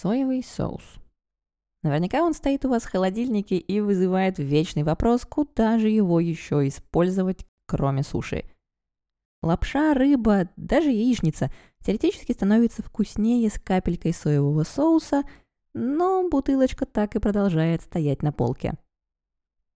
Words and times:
Соевый 0.00 0.42
соус. 0.42 0.82
Наверняка 1.82 2.22
он 2.22 2.32
стоит 2.32 2.64
у 2.64 2.70
вас 2.70 2.84
в 2.84 2.90
холодильнике 2.90 3.58
и 3.58 3.80
вызывает 3.80 4.38
вечный 4.38 4.82
вопрос, 4.82 5.26
куда 5.26 5.78
же 5.78 5.90
его 5.90 6.20
еще 6.20 6.66
использовать, 6.68 7.44
кроме 7.66 8.02
суши. 8.02 8.44
Лапша, 9.42 9.92
рыба, 9.92 10.48
даже 10.56 10.88
яичница 10.88 11.52
теоретически 11.84 12.32
становится 12.32 12.82
вкуснее 12.82 13.50
с 13.50 13.58
капелькой 13.58 14.14
соевого 14.14 14.64
соуса, 14.64 15.22
но 15.74 16.26
бутылочка 16.30 16.86
так 16.86 17.14
и 17.14 17.20
продолжает 17.20 17.82
стоять 17.82 18.22
на 18.22 18.32
полке. 18.32 18.78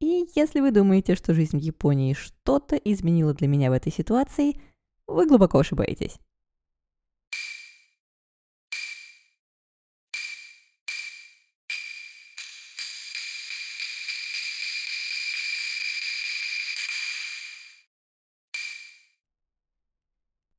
И 0.01 0.27
если 0.35 0.61
вы 0.61 0.71
думаете, 0.71 1.17
что 1.17 1.35
жизнь 1.35 1.59
в 1.59 1.61
Японии 1.61 2.15
что-то 2.15 2.77
изменила 2.77 3.35
для 3.35 3.47
меня 3.47 3.69
в 3.69 3.75
этой 3.75 3.93
ситуации, 3.93 4.59
вы 5.07 5.27
глубоко 5.27 5.59
ошибаетесь. 5.59 6.19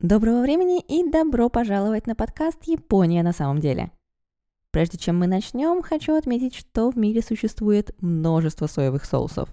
Доброго 0.08 0.44
времени 0.44 0.82
и 0.82 1.04
добро 1.10 1.50
пожаловать 1.50 2.06
на 2.06 2.14
подкаст 2.14 2.66
«Япония 2.66 3.24
на 3.24 3.32
самом 3.32 3.60
деле». 3.60 3.92
Прежде 4.70 5.00
чем 5.00 5.18
мы 5.18 5.26
начнем, 5.26 5.82
хочу 5.82 6.16
отметить, 6.16 6.54
что 6.54 6.92
в 6.92 6.96
мире 6.96 7.24
существует 7.24 7.90
множество 8.04 8.68
соевых 8.68 9.04
соусов. 9.04 9.50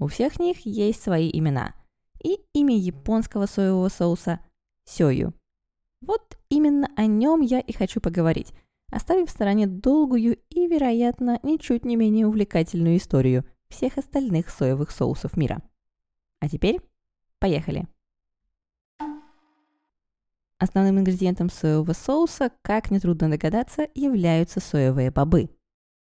У 0.00 0.08
всех 0.08 0.40
них 0.40 0.66
есть 0.66 1.00
свои 1.00 1.30
имена. 1.32 1.76
И 2.24 2.40
имя 2.54 2.76
японского 2.76 3.46
соевого 3.46 3.88
соуса– 3.88 4.40
сёю. 4.84 5.32
Вот 6.00 6.38
именно 6.48 6.88
о 6.96 7.06
нем 7.06 7.40
я 7.40 7.60
и 7.60 7.72
хочу 7.72 8.00
поговорить, 8.00 8.52
оставив 8.90 9.28
в 9.28 9.32
стороне 9.32 9.68
долгую 9.68 10.38
и, 10.50 10.66
вероятно, 10.66 11.38
ничуть 11.44 11.84
не 11.84 11.94
менее 11.94 12.26
увлекательную 12.26 12.96
историю 12.96 13.44
всех 13.68 13.96
остальных 13.96 14.50
соевых 14.50 14.90
соусов 14.90 15.36
мира. 15.36 15.62
А 16.40 16.48
теперь 16.48 16.80
поехали! 17.38 17.86
Основным 20.64 20.98
ингредиентом 20.98 21.50
соевого 21.50 21.92
соуса, 21.92 22.50
как 22.62 22.90
нетрудно 22.90 23.28
догадаться, 23.28 23.86
являются 23.94 24.60
соевые 24.60 25.10
бобы. 25.10 25.50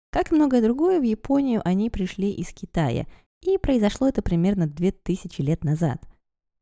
Как 0.10 0.32
и 0.32 0.36
многое 0.36 0.64
другое, 0.64 1.00
в 1.00 1.04
Японию 1.04 1.62
они 1.64 1.92
пришли 1.92 2.32
из 2.32 2.52
Китая, 2.52 3.06
и 3.42 3.60
произошло 3.60 4.08
это 4.08 4.24
примерно 4.24 4.66
2000 4.66 5.40
лет 5.44 5.64
назад. 5.64 6.04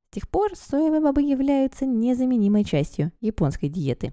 С 0.09 0.15
тех 0.15 0.27
пор 0.27 0.53
соевые 0.57 0.99
бобы 0.99 1.21
являются 1.21 1.85
незаменимой 1.85 2.65
частью 2.65 3.13
японской 3.21 3.69
диеты. 3.69 4.11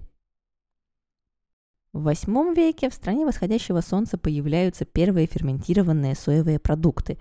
В 1.91 2.07
VIII 2.07 2.55
веке 2.55 2.89
в 2.89 2.93
стране 2.93 3.25
восходящего 3.25 3.81
солнца 3.81 4.17
появляются 4.17 4.85
первые 4.85 5.27
ферментированные 5.27 6.15
соевые 6.15 6.59
продукты. 6.59 7.17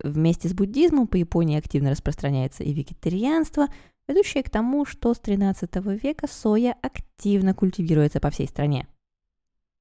Вместе 0.00 0.48
с 0.48 0.54
буддизмом 0.54 1.08
по 1.08 1.16
Японии 1.16 1.58
активно 1.58 1.90
распространяется 1.90 2.62
и 2.62 2.72
вегетарианство– 2.72 3.66
ведущее 4.08 4.42
к 4.42 4.50
тому, 4.50 4.84
что 4.84 5.14
с 5.14 5.20
XIII 5.20 5.98
века 5.98 6.26
соя 6.26 6.76
активно 6.82 7.54
культивируется 7.54 8.20
по 8.20 8.30
всей 8.30 8.48
стране. 8.48 8.86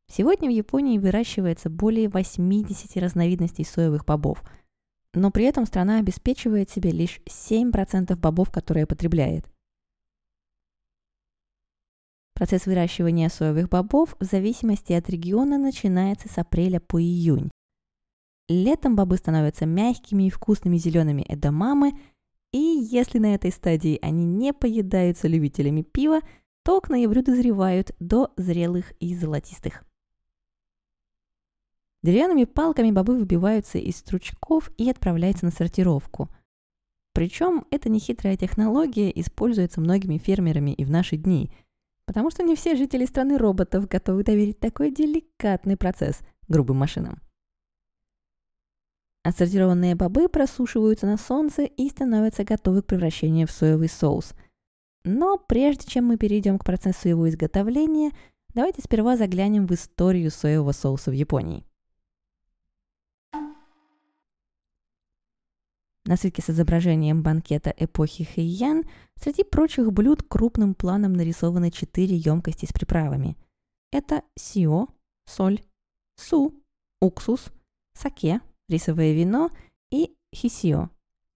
Сегодня 0.09 0.49
в 0.49 0.53
Японии 0.53 0.97
выращивается 0.97 1.69
более 1.69 2.09
80 2.09 2.97
разновидностей 2.97 3.63
соевых 3.63 4.05
бобов, 4.05 4.43
но 5.13 5.31
при 5.31 5.45
этом 5.45 5.65
страна 5.65 5.99
обеспечивает 5.99 6.69
себе 6.69 6.91
лишь 6.91 7.21
7% 7.25 8.15
бобов, 8.17 8.51
которые 8.51 8.85
потребляет. 8.85 9.45
Процесс 12.33 12.65
выращивания 12.65 13.29
соевых 13.29 13.69
бобов 13.69 14.15
в 14.19 14.23
зависимости 14.25 14.93
от 14.93 15.09
региона 15.09 15.57
начинается 15.57 16.27
с 16.27 16.37
апреля 16.37 16.79
по 16.79 16.99
июнь. 16.99 17.51
Летом 18.49 18.95
бобы 18.95 19.15
становятся 19.17 19.65
мягкими 19.65 20.23
и 20.23 20.29
вкусными 20.29 20.77
зелеными 20.77 21.21
эдамамы– 21.21 21.93
и 22.51 22.57
если 22.57 23.17
на 23.17 23.33
этой 23.33 23.51
стадии 23.51 23.97
они 24.01 24.25
не 24.25 24.53
поедаются 24.53 25.27
любителями 25.27 25.81
пива, 25.81 26.21
то 26.63 26.81
к 26.81 26.89
ноябрю 26.89 27.23
дозревают 27.23 27.91
до 27.99 28.31
зрелых 28.37 28.93
и 28.99 29.15
золотистых. 29.15 29.83
Деревянными 32.03 32.45
палками 32.45 32.91
бобы 32.91 33.17
выбиваются 33.17 33.77
из 33.77 33.97
стручков 33.97 34.71
и 34.77 34.89
отправляются 34.89 35.45
на 35.45 35.51
сортировку. 35.51 36.29
Причем 37.13 37.65
эта 37.69 37.89
нехитрая 37.89 38.37
технология 38.37 39.11
используется 39.13 39.81
многими 39.81 40.17
фермерами 40.17 40.71
и 40.71 40.83
в 40.83 40.89
наши 40.89 41.17
дни, 41.17 41.51
потому 42.05 42.31
что 42.31 42.43
не 42.43 42.55
все 42.55 42.75
жители 42.75 43.05
страны 43.05 43.37
роботов 43.37 43.87
готовы 43.87 44.23
доверить 44.23 44.59
такой 44.59 44.91
деликатный 44.91 45.77
процесс 45.77 46.21
грубым 46.47 46.77
машинам. 46.77 47.21
Отсортированные 49.23 49.95
бобы 49.95 50.27
просушиваются 50.29 51.05
на 51.05 51.17
солнце 51.17 51.63
и 51.63 51.89
становятся 51.89 52.43
готовы 52.43 52.81
к 52.81 52.87
превращению 52.87 53.47
в 53.47 53.51
соевый 53.51 53.87
соус. 53.87 54.33
Но 55.03 55.37
прежде 55.37 55.87
чем 55.87 56.05
мы 56.05 56.17
перейдем 56.17 56.57
к 56.57 56.65
процессу 56.65 57.09
его 57.09 57.29
изготовления, 57.29 58.11
давайте 58.53 58.81
сперва 58.81 59.17
заглянем 59.17 59.67
в 59.67 59.71
историю 59.73 60.31
соевого 60.31 60.71
соуса 60.71 61.11
в 61.11 61.13
Японии. 61.13 61.65
На 66.05 66.17
свитке 66.17 66.41
с 66.41 66.49
изображением 66.49 67.21
банкета 67.21 67.73
эпохи 67.77 68.23
Хэйян 68.23 68.85
среди 69.19 69.43
прочих 69.43 69.93
блюд 69.93 70.23
крупным 70.23 70.73
планом 70.73 71.13
нарисованы 71.13 71.69
четыре 71.69 72.15
емкости 72.15 72.65
с 72.65 72.73
приправами. 72.73 73.37
Это 73.91 74.23
сио, 74.35 74.87
соль, 75.25 75.61
су, 76.15 76.55
уксус, 76.99 77.51
саке, 77.93 78.41
рисовое 78.71 79.13
вино 79.13 79.51
и 79.91 80.15
хисио. 80.33 80.89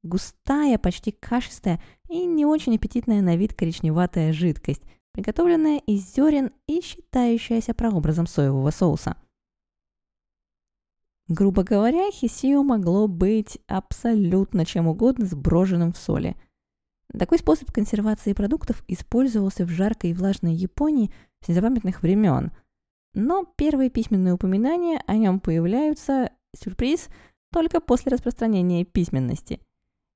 Густая, 0.04 0.78
почти 0.78 1.12
кашистая 1.12 1.82
и 2.10 2.26
не 2.26 2.46
очень 2.46 2.76
аппетитная 2.76 3.22
на 3.22 3.36
вид 3.36 3.54
коричневатая 3.54 4.34
жидкость, 4.34 4.84
приготовленная 5.12 5.80
из 5.80 6.14
зерен 6.14 6.52
и 6.68 6.82
считающаяся 6.82 7.74
прообразом 7.74 8.28
соевого 8.28 8.72
соуса. 8.72 9.18
Грубо 11.28 11.64
говоря, 11.64 12.12
хисио 12.12 12.62
могло 12.62 13.08
быть 13.08 13.58
абсолютно 13.68 14.64
чем 14.66 14.88
угодно 14.88 15.26
сброженным 15.26 15.92
в 15.92 15.98
соли. 15.98 16.36
Такой 17.18 17.40
способ 17.40 17.72
консервации 17.72 18.34
продуктов 18.34 18.84
использовался 18.88 19.66
в 19.66 19.70
жаркой 19.70 20.12
и 20.12 20.14
влажной 20.14 20.54
Японии 20.54 21.12
с 21.42 21.48
незапамятных 21.48 22.04
времен. 22.04 22.52
Но 23.14 23.46
первые 23.56 23.90
письменные 23.90 24.34
упоминания 24.34 25.02
о 25.08 25.16
нем 25.16 25.40
появляются 25.40 26.30
Сюрприз 26.56 27.10
только 27.52 27.80
после 27.80 28.12
распространения 28.12 28.84
письменности. 28.84 29.62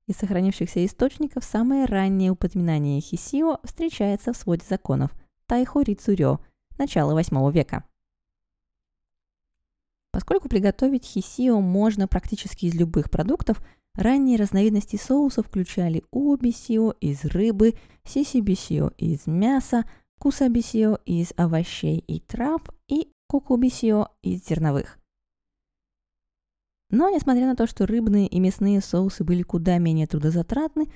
Из 0.06 0.16
сохранившихся 0.16 0.84
источников 0.84 1.44
самое 1.44 1.84
раннее 1.84 2.32
упоминание 2.32 3.00
хисио 3.00 3.58
встречается 3.64 4.32
в 4.32 4.36
своде 4.36 4.64
законов 4.68 5.12
Тайхори 5.46 5.94
Цурё, 5.94 6.40
начала 6.78 7.18
VIII 7.18 7.52
века. 7.52 7.84
Поскольку 10.10 10.48
приготовить 10.48 11.04
хисио 11.04 11.60
можно 11.60 12.08
практически 12.08 12.66
из 12.66 12.74
любых 12.74 13.10
продуктов, 13.10 13.64
ранние 13.94 14.36
разновидности 14.36 14.96
соуса 14.96 15.42
включали 15.42 16.04
уобисио 16.10 16.92
из 17.00 17.24
рыбы, 17.24 17.74
сисибисио 18.04 18.90
из 18.98 19.26
мяса, 19.26 19.84
кусабисио 20.18 20.98
из 21.06 21.32
овощей 21.36 21.98
и 22.06 22.20
трав 22.20 22.62
и 22.88 23.12
кукубисио 23.26 24.08
из 24.22 24.46
зерновых. 24.46 24.99
Но, 26.90 27.08
несмотря 27.08 27.46
на 27.46 27.54
то, 27.54 27.66
что 27.66 27.86
рыбные 27.86 28.26
и 28.26 28.40
мясные 28.40 28.80
соусы 28.80 29.22
были 29.22 29.42
куда 29.42 29.78
менее 29.78 30.08
трудозатратны, 30.08 30.88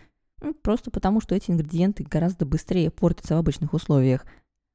просто 0.62 0.90
потому, 0.90 1.20
что 1.20 1.34
эти 1.34 1.50
ингредиенты 1.50 2.04
гораздо 2.04 2.44
быстрее 2.44 2.90
портятся 2.90 3.36
в 3.36 3.38
обычных 3.38 3.72
условиях, 3.74 4.26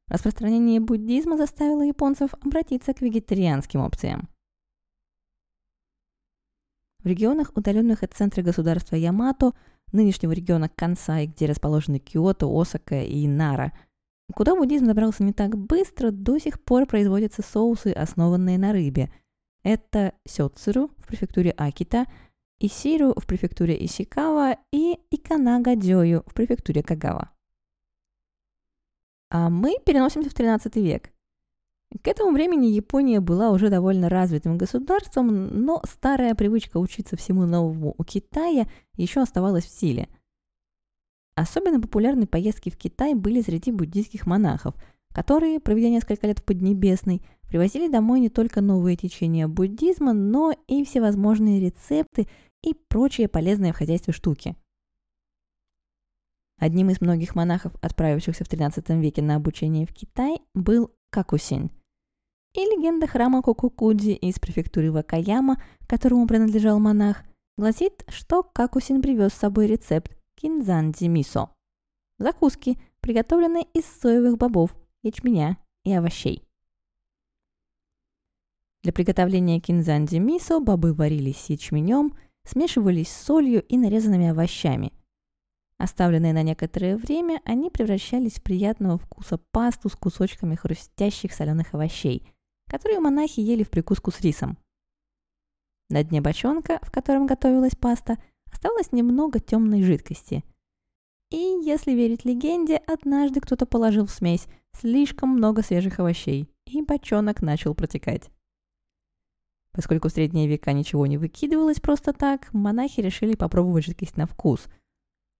распространение 0.07 0.79
буддизма 0.79 1.37
заставило 1.37 1.81
японцев 1.81 2.33
обратиться 2.41 2.93
к 2.93 3.01
вегетарианским 3.01 3.81
опциям. 3.81 4.29
В 7.03 7.07
регионах, 7.07 7.51
удаленных 7.55 8.03
от 8.03 8.13
центра 8.13 8.41
государства 8.41 8.95
Ямато, 8.95 9.53
нынешнего 9.91 10.31
региона 10.31 10.69
Кансай, 10.69 11.27
где 11.27 11.45
расположены 11.47 11.99
Киото, 11.99 12.47
Осака 12.49 13.01
и 13.01 13.27
Нара, 13.27 13.73
куда 14.33 14.55
буддизм 14.55 14.85
добрался 14.85 15.23
не 15.23 15.33
так 15.33 15.57
быстро, 15.57 16.11
до 16.11 16.39
сих 16.39 16.61
пор 16.61 16.85
производятся 16.85 17.41
соусы, 17.41 17.91
основанные 17.91 18.57
на 18.57 18.71
рыбе– 18.71 19.11
это 19.63 20.13
Сёцуру 20.25 20.89
в 20.97 21.07
префектуре 21.07 21.51
Акита, 21.51 22.05
Исиру 22.59 23.13
в 23.15 23.25
префектуре 23.25 23.83
Исикава 23.85 24.57
и 24.71 24.99
Иканага-дёю 25.11 26.23
в 26.25 26.33
префектуре 26.33 26.83
Кагава. 26.83 27.31
А 29.29 29.49
мы 29.49 29.77
переносимся 29.85 30.29
в 30.29 30.33
13 30.33 30.75
век. 30.77 31.11
К 32.03 32.07
этому 32.07 32.31
времени 32.31 32.67
Япония 32.67 33.19
была 33.19 33.49
уже 33.49 33.69
довольно 33.69 34.09
развитым 34.09 34.57
государством, 34.57 35.47
но 35.47 35.81
старая 35.89 36.35
привычка 36.35 36.77
учиться 36.77 37.15
всему 37.15 37.45
новому 37.45 37.95
у 37.97 38.03
Китая 38.03 38.67
еще 38.95 39.21
оставалась 39.21 39.65
в 39.65 39.71
силе. 39.71 40.07
Особенно 41.35 41.81
популярны 41.81 42.27
поездки 42.27 42.69
в 42.69 42.77
Китай 42.77 43.15
были 43.15 43.41
среди 43.41 43.71
буддийских 43.71 44.27
монахов, 44.27 44.75
которые, 45.13 45.59
проведя 45.59 45.89
несколько 45.89 46.27
лет 46.27 46.39
в 46.39 46.43
Поднебесной, 46.43 47.21
привозили 47.49 47.87
домой 47.87 48.19
не 48.19 48.29
только 48.29 48.61
новые 48.61 48.95
течения 48.95 49.47
буддизма, 49.47 50.13
но 50.13 50.53
и 50.67 50.85
всевозможные 50.85 51.59
рецепты 51.59 52.27
и 52.63 52.73
прочие 52.87 53.27
полезные 53.27 53.73
в 53.73 53.77
хозяйстве 53.77 54.13
штуки. 54.13 54.55
Одним 56.59 56.89
из 56.89 57.01
многих 57.01 57.35
монахов, 57.35 57.73
отправившихся 57.81 58.43
в 58.43 58.47
XIII 58.47 58.99
веке 58.99 59.21
на 59.21 59.35
обучение 59.35 59.85
в 59.85 59.93
Китай, 59.93 60.41
был 60.53 60.91
Какусин. 61.09 61.71
И 62.53 62.59
легенда 62.59 63.07
храма 63.07 63.41
Кокукудзи 63.41 64.11
из 64.11 64.39
префектуры 64.39 64.91
Вакаяма, 64.91 65.61
которому 65.87 66.27
принадлежал 66.27 66.79
монах, 66.79 67.23
гласит, 67.57 68.03
что 68.09 68.43
Какусин 68.43 69.01
привез 69.01 69.33
с 69.33 69.37
собой 69.37 69.67
рецепт 69.67 70.11
кинзанди 70.35 71.05
мисо– 71.05 71.49
закуски, 72.19 72.77
приготовленные 72.99 73.63
из 73.73 73.85
соевых 73.85 74.37
бобов, 74.37 74.75
ячменя 75.01 75.57
и 75.85 75.93
овощей. 75.93 76.48
Для 78.81 78.93
приготовления 78.93 79.59
кинзанди 79.59 80.17
мисо 80.17 80.59
бобы 80.59 80.93
варились 80.93 81.37
с 81.37 81.49
ячменем, 81.49 82.15
смешивались 82.45 83.09
с 83.09 83.25
солью 83.25 83.61
и 83.63 83.77
нарезанными 83.77 84.29
овощами. 84.29 84.93
Оставленные 85.77 86.33
на 86.33 86.43
некоторое 86.43 86.97
время, 86.97 87.41
они 87.45 87.69
превращались 87.69 88.35
в 88.35 88.43
приятного 88.43 88.97
вкуса 88.97 89.37
пасту 89.51 89.89
с 89.89 89.95
кусочками 89.95 90.55
хрустящих 90.55 91.33
соленых 91.33 91.73
овощей, 91.73 92.25
которые 92.67 92.99
монахи 92.99 93.39
ели 93.39 93.63
в 93.63 93.69
прикуску 93.69 94.11
с 94.11 94.21
рисом. 94.21 94.57
На 95.89 96.03
дне 96.03 96.21
бочонка, 96.21 96.79
в 96.83 96.91
котором 96.91 97.25
готовилась 97.25 97.75
паста, 97.75 98.17
осталось 98.51 98.91
немного 98.91 99.39
темной 99.39 99.83
жидкости. 99.83 100.43
И, 101.31 101.37
если 101.37 101.91
верить 101.91 102.25
легенде, 102.25 102.77
однажды 102.77 103.39
кто-то 103.41 103.65
положил 103.65 104.05
в 104.05 104.11
смесь 104.11 104.47
слишком 104.73 105.29
много 105.29 105.63
свежих 105.63 105.99
овощей, 105.99 106.49
и 106.65 106.81
бочонок 106.81 107.41
начал 107.41 107.73
протекать. 107.73 108.29
Поскольку 109.71 110.09
в 110.09 110.11
средние 110.11 110.47
века 110.47 110.73
ничего 110.73 111.05
не 111.05 111.17
выкидывалось 111.17 111.79
просто 111.79 112.11
так, 112.11 112.51
монахи 112.53 113.01
решили 113.01 113.35
попробовать 113.35 113.85
жидкость 113.85 114.17
на 114.17 114.25
вкус. 114.25 114.67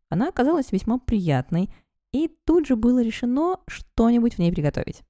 Она 0.09 0.29
оказалась 0.29 0.71
весьма 0.71 0.99
приятной, 0.99 1.73
и 2.11 2.27
тут 2.45 2.67
же 2.67 2.75
было 2.75 3.01
решено 3.01 3.59
что-нибудь 3.67 4.35
в 4.35 4.39
ней 4.39 4.51
приготовить. 4.51 5.03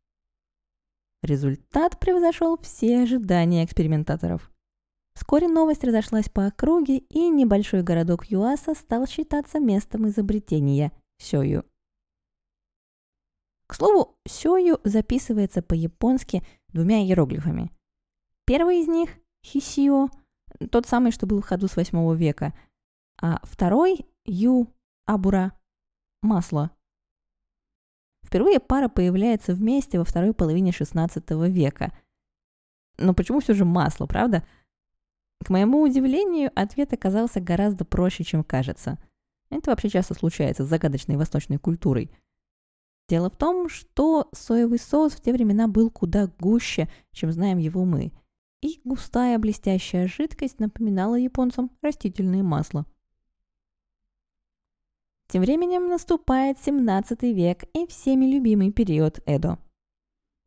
Результат 1.22 2.00
превзошел 2.00 2.58
все 2.60 3.02
ожидания 3.02 3.66
экспериментаторов. 3.66 4.52
Вскоре 5.14 5.50
новость 5.50 5.84
разошлась 5.84 6.30
по 6.30 6.46
округе, 6.46 7.00
и 7.00 7.28
небольшой 7.28 7.84
городок 7.84 8.26
Юаса 8.28 8.74
стал 8.74 9.06
считаться 9.06 9.60
местом 9.60 10.08
изобретения 10.08 10.94
сёю. 11.18 11.66
К 13.68 13.76
слову, 13.76 14.18
сёю 14.26 14.80
записывается 14.86 15.62
по-японски 15.62 16.42
двумя 16.70 17.04
иероглифами– 17.04 17.72
Первый 18.50 18.82
из 18.82 18.88
них– 18.88 19.12
хисио, 19.46 20.10
тот 20.72 20.88
самый, 20.88 21.12
что 21.12 21.28
был 21.28 21.40
в 21.40 21.46
ходу 21.46 21.68
с 21.68 21.76
8 21.76 22.16
века, 22.16 22.56
а 23.22 23.40
второй– 23.44 24.08
ю, 24.26 24.74
абура, 25.06 25.54
масло. 26.24 26.72
Впервые 28.26 28.60
пара 28.60 28.90
появляется 28.90 29.54
вместе 29.54 30.00
во 30.00 30.04
второй 30.04 30.34
половине 30.34 30.72
16 30.72 31.30
века. 31.48 31.94
Но 32.98 33.14
почему 33.14 33.40
все 33.40 33.54
же 33.54 33.66
масло, 33.66 34.08
правда? 34.08 34.44
К 35.46 35.52
моему 35.52 35.84
удивлению, 35.84 36.52
ответ 36.56 36.92
оказался 36.92 37.40
гораздо 37.40 37.86
проще, 37.86 38.24
чем 38.24 38.44
кажется. 38.44 38.98
Это 39.52 39.70
вообще 39.70 39.90
часто 39.90 40.16
случается 40.16 40.66
с 40.66 40.70
загадочной 40.70 41.18
восточной 41.18 41.60
культурой. 41.60 42.10
Дело 43.10 43.30
в 43.30 43.38
том, 43.38 43.70
что 43.70 44.28
соевый 44.34 44.80
соус 44.80 45.14
в 45.14 45.22
те 45.22 45.34
времена 45.34 45.68
был 45.68 45.92
куда 45.92 46.32
гуще, 46.40 46.90
чем 47.12 47.32
знаем 47.32 47.60
его 47.60 47.86
мы– 47.86 48.12
и 48.62 48.82
густая 48.84 49.38
блестящая 49.40 50.08
жидкость 50.08 50.60
напоминала 50.60 51.16
японцам 51.16 51.72
растительное 51.82 52.44
масло. 52.44 52.86
Тем 55.28 55.42
временем 55.42 55.88
наступает 55.88 56.58
17 56.60 57.22
век 57.24 57.64
и 57.74 57.86
всеми 57.88 58.26
любимый 58.26 58.72
период 58.72 59.20
Эдо. 59.26 59.60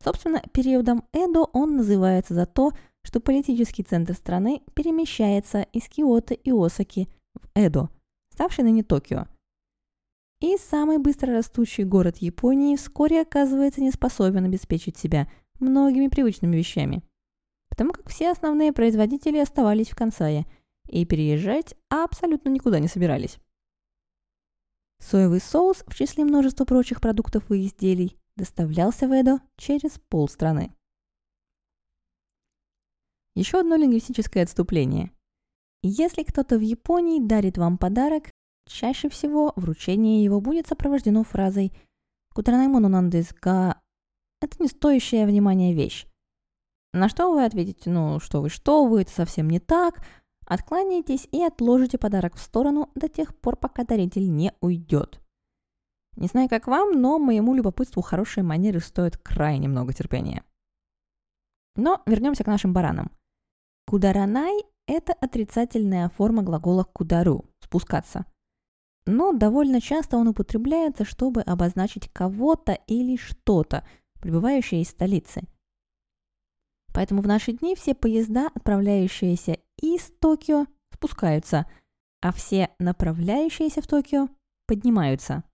Собственно, 0.02 0.42
периодом 0.52 1.04
Эдо 1.12 1.44
он 1.52 1.76
называется 1.76 2.34
за 2.34 2.46
то, 2.46 2.72
что 3.02 3.20
политический 3.20 3.84
центр 3.84 4.14
страны 4.14 4.62
перемещается 4.74 5.62
из 5.72 5.88
Киото 5.88 6.34
и 6.34 6.50
Осаки 6.50 7.08
в 7.34 7.48
Эдо, 7.54 7.90
ставший 8.32 8.64
ныне 8.64 8.82
Токио. 8.82 9.26
И 10.40 10.56
самый 10.56 10.98
быстро 10.98 11.32
растущий 11.32 11.84
город 11.84 12.16
Японии 12.18 12.74
вскоре 12.74 13.20
оказывается 13.20 13.80
не 13.80 13.92
способен 13.92 14.44
обеспечить 14.44 14.96
себя 14.96 15.28
многими 15.60 16.08
привычными 16.08 16.56
вещами– 16.56 17.04
потому 17.72 17.92
как 17.92 18.10
все 18.10 18.30
основные 18.30 18.70
производители 18.70 19.38
оставались 19.38 19.88
в 19.88 19.96
Кансае 19.96 20.44
и 20.88 21.06
переезжать 21.06 21.74
абсолютно 21.88 22.50
никуда 22.50 22.78
не 22.80 22.86
собирались. 22.86 23.38
Соевый 25.00 25.40
соус 25.40 25.82
в 25.86 25.94
числе 25.94 26.26
множества 26.26 26.66
прочих 26.66 27.00
продуктов 27.00 27.50
и 27.50 27.64
изделий 27.64 28.18
доставлялся 28.36 29.08
в 29.08 29.12
Эдо 29.12 29.40
через 29.56 29.98
полстраны. 30.10 30.74
Еще 33.34 33.58
одно 33.58 33.76
лингвистическое 33.76 34.42
отступление. 34.42 35.10
Если 35.82 36.24
кто-то 36.24 36.58
в 36.58 36.60
Японии 36.60 37.26
дарит 37.26 37.56
вам 37.56 37.78
подарок, 37.78 38.30
чаще 38.68 39.08
всего 39.08 39.54
вручение 39.56 40.22
его 40.22 40.42
будет 40.42 40.66
сопровождено 40.66 41.24
фразой 41.24 41.72
«Кутаранаймону 42.34 42.90
нандес 42.90 43.32
га»– 43.32 43.80
это 44.42 44.62
не 44.62 44.68
стоящая 44.68 45.24
внимания 45.24 45.72
вещь. 45.72 46.06
На 46.94 47.08
что 47.08 47.32
вы 47.32 47.44
ответите, 47.44 47.88
ну 47.88 48.20
что 48.20 48.42
вы, 48.42 48.50
что 48.50 48.84
вы, 48.84 49.02
это 49.02 49.10
совсем 49.10 49.48
не 49.48 49.60
так. 49.60 50.04
Откланяйтесь 50.46 51.26
и 51.32 51.42
отложите 51.42 51.96
подарок 51.96 52.36
в 52.36 52.40
сторону 52.40 52.90
до 52.94 53.08
тех 53.08 53.34
пор, 53.34 53.56
пока 53.56 53.84
даритель 53.84 54.30
не 54.30 54.52
уйдет. 54.60 55.20
Не 56.16 56.26
знаю, 56.26 56.50
как 56.50 56.66
вам, 56.66 57.00
но 57.00 57.18
моему 57.18 57.54
любопытству 57.54 58.02
хорошие 58.02 58.44
манеры 58.44 58.80
стоят 58.80 59.16
крайне 59.16 59.68
много 59.68 59.94
терпения. 59.94 60.44
Но 61.76 62.02
вернемся 62.04 62.44
к 62.44 62.48
нашим 62.48 62.74
баранам. 62.74 63.10
Кударанай– 63.86 64.62
это 64.86 65.14
отрицательная 65.14 66.10
форма 66.10 66.42
глагола 66.42 66.84
кудару– 66.84 67.46
спускаться. 67.60 68.26
Но 69.06 69.32
довольно 69.32 69.80
часто 69.80 70.18
он 70.18 70.28
употребляется, 70.28 71.06
чтобы 71.06 71.40
обозначить 71.40 72.10
кого-то 72.12 72.72
или 72.86 73.16
что-то, 73.16 73.86
прибывающее 74.20 74.82
из 74.82 74.90
столицы– 74.90 75.44
Поэтому 76.92 77.22
в 77.22 77.26
наши 77.26 77.52
дни 77.52 77.74
все 77.74 77.94
поезда, 77.94 78.50
отправляющиеся 78.54 79.58
из 79.80 80.12
Токио, 80.20 80.66
спускаются, 80.92 81.66
а 82.20 82.32
все 82.32 82.70
направляющиеся 82.78 83.82
в 83.82 83.86
Токио 83.86 84.28
поднимаются. 84.66 85.44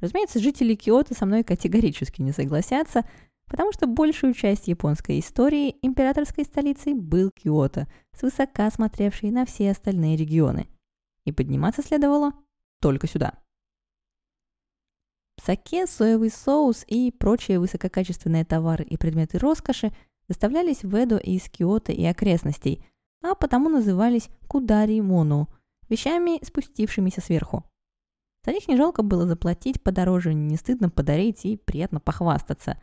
Разумеется, 0.00 0.38
жители 0.38 0.74
Киото 0.74 1.14
со 1.14 1.26
мной 1.26 1.42
категорически 1.42 2.22
не 2.22 2.32
согласятся, 2.32 3.04
потому 3.46 3.72
что 3.72 3.86
большую 3.86 4.34
часть 4.34 4.68
японской 4.68 5.18
истории 5.18 5.76
императорской 5.82 6.44
столицей 6.44 6.94
был 6.94 7.30
Киото, 7.30 7.88
свысока 8.16 8.70
смотревший 8.70 9.30
на 9.30 9.44
все 9.44 9.70
остальные 9.70 10.16
регионы. 10.16 10.68
И 11.24 11.32
подниматься 11.32 11.82
следовало 11.82 12.32
только 12.80 13.08
сюда. 13.08 13.34
Саке, 15.40 15.86
соевый 15.86 16.30
соус 16.30 16.84
и 16.86 17.10
прочие 17.12 17.58
высококачественные 17.60 18.44
товары 18.44 18.84
и 18.84 18.96
предметы 18.96 19.38
роскоши 19.38 19.92
доставлялись 20.28 20.82
в 20.82 20.94
Эдо 20.94 21.16
из 21.16 21.48
Киото 21.48 21.92
и 21.92 22.04
окрестностей, 22.04 22.84
а 23.22 23.34
потому 23.34 23.68
назывались 23.68 24.28
кудари 24.46 25.00
мону, 25.00 25.48
вещами, 25.88 26.44
спустившимися 26.44 27.20
сверху. 27.20 27.64
За 28.44 28.52
них 28.52 28.68
не 28.68 28.76
жалко 28.76 29.02
было 29.02 29.26
заплатить 29.26 29.82
подороже, 29.82 30.34
не 30.34 30.56
стыдно 30.56 30.90
подарить 30.90 31.44
и 31.44 31.56
приятно 31.56 32.00
похвастаться. 32.00 32.80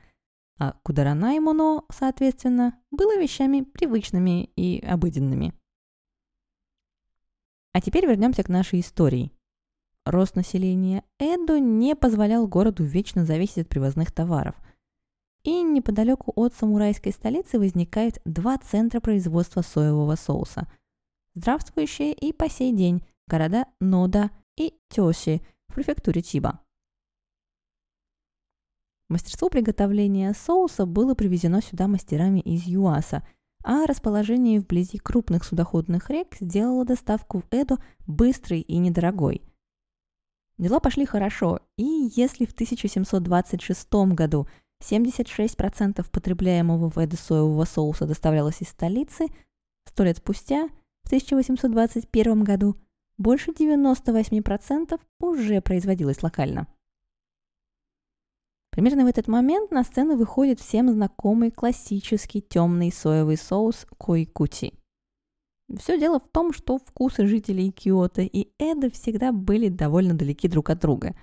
А 0.58 0.74
кударанай 0.84 1.40
моно, 1.40 1.86
соответственно, 1.92 2.80
было 2.92 3.20
вещами 3.20 3.62
привычными 3.62 4.46
и 4.56 4.80
обыденными. 4.80 5.54
А 7.74 7.82
теперь 7.82 8.06
вернемся 8.06 8.44
к 8.44 8.50
нашей 8.50 8.80
истории. 8.80 9.35
Рост 10.06 10.36
населения 10.36 11.04
Эдо 11.18 11.60
не 11.60 11.96
позволял 11.96 12.48
городу 12.48 12.84
вечно 12.84 13.26
зависеть 13.26 13.58
от 13.58 13.70
привозных 13.70 14.12
товаров. 14.12 14.56
И 15.44 15.64
неподалеку 15.64 16.32
от 16.36 16.54
самурайской 16.54 17.12
столицы 17.12 17.58
возникают 17.58 18.22
два 18.24 18.58
центра 18.60 19.00
производства 19.00 19.64
соевого 19.64 20.16
соуса. 20.16 20.68
Здравствующие 21.34 22.14
и 22.14 22.34
по 22.34 22.50
сей 22.50 22.72
день 22.72 23.04
города 23.28 23.66
Нода 23.80 24.30
и 24.58 24.76
Тёси 24.90 25.42
в 25.68 25.74
префектуре 25.74 26.22
Чиба. 26.22 26.60
Мастерство 29.10 29.50
приготовления 29.50 30.34
соуса 30.34 30.86
было 30.86 31.16
привезено 31.16 31.64
сюда 31.64 31.88
мастерами 31.88 32.42
из 32.42 32.68
ЮАСа, 32.68 33.28
а 33.64 33.88
расположение 33.88 34.60
вблизи 34.60 35.00
крупных 35.00 35.44
судоходных 35.46 36.12
рек 36.12 36.36
сделало 36.40 36.86
доставку 36.86 37.40
в 37.40 37.48
Эдо 37.50 37.80
быстрой 38.06 38.62
и 38.62 38.78
недорогой– 38.78 39.42
Дела 40.58 40.80
пошли 40.80 41.06
хорошо, 41.06 41.60
и 41.78 42.10
если 42.16 42.46
в 42.46 42.54
1726 42.54 43.94
году 44.14 44.48
76% 44.82 46.10
потребляемого 46.10 46.90
в 46.90 46.98
Эде 46.98 47.18
соевого 47.18 47.66
соуса 47.66 48.06
доставлялось 48.06 48.62
из 48.62 48.70
столицы, 48.70 49.28
сто 49.86 50.04
лет 50.04 50.18
спустя, 50.18 50.70
в 51.04 51.08
1821 51.08 52.44
году, 52.44 52.76
больше 53.18 53.52
98% 53.52 55.00
уже 55.20 55.62
производилось 55.62 56.24
локально. 56.24 56.68
Примерно 58.72 59.06
в 59.06 59.08
этот 59.08 59.28
момент 59.28 59.72
на 59.72 59.84
сцену 59.84 60.18
выходит 60.18 60.60
всем 60.60 60.92
знакомый 60.92 61.52
классический 61.52 62.42
темный 62.42 62.92
соевый 62.92 63.38
соус 63.38 63.86
койкути. 63.98 64.74
Все 65.78 66.00
дело 66.00 66.20
в 66.20 66.28
том, 66.28 66.54
что 66.54 66.78
вкусы 66.78 67.26
жителей 67.26 67.72
Киото 67.72 68.22
и 68.22 68.50
Эда 68.60 68.90
всегда 68.92 69.32
были 69.32 69.70
довольно 69.70 70.14
далеки 70.14 70.48
друг 70.48 70.70
от 70.70 70.80
друга. 70.80 71.16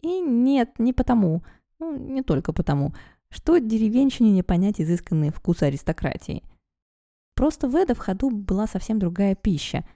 И 0.00 0.20
нет, 0.20 0.78
не 0.78 0.92
потому, 0.92 1.42
ну, 1.78 1.96
не 1.96 2.22
только 2.22 2.52
потому, 2.52 2.94
что 3.30 3.58
деревенщине 3.58 4.30
не 4.32 4.42
понять 4.42 4.80
изысканные 4.80 5.30
вкусы 5.30 5.64
аристократии. 5.64 6.42
Просто 7.34 7.68
в 7.68 7.76
Эда 7.76 7.94
в 7.94 7.98
ходу 7.98 8.30
была 8.30 8.66
совсем 8.66 8.98
другая 8.98 9.34
пища. 9.34 9.86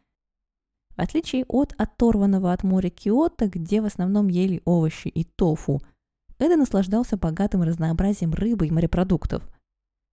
В 0.96 1.00
отличие 1.00 1.44
от 1.48 1.74
оторванного 1.78 2.52
от 2.52 2.62
моря 2.64 2.90
Киото, 2.90 3.48
где 3.48 3.80
в 3.80 3.84
основном 3.84 4.28
ели 4.28 4.60
овощи 4.64 5.08
и 5.08 5.24
тофу– 5.24 5.80
Эда 6.38 6.56
наслаждался 6.56 7.16
богатым 7.16 7.62
разнообразием 7.62 8.32
рыбы 8.32 8.68
и 8.68 8.70
морепродуктов. 8.70 9.48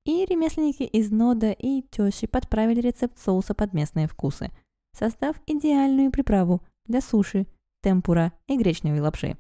И 0.06 0.24
ремесленники 0.26 0.84
из 0.84 1.12
Нода 1.12 1.52
и 1.52 1.82
Тёщи 1.82 2.28
подправили 2.28 2.80
рецепт 2.80 3.18
соуса 3.18 3.56
под 3.56 3.74
местные 3.74 4.08
вкусы, 4.08 4.52
создав 4.94 5.36
идеальную 5.48 6.12
приправу 6.12 6.62
для 6.86 7.02
суши, 7.02 7.48
темпура 7.82 8.32
и 8.48 8.56
гречневой 8.58 9.00
лапши. 9.00 9.36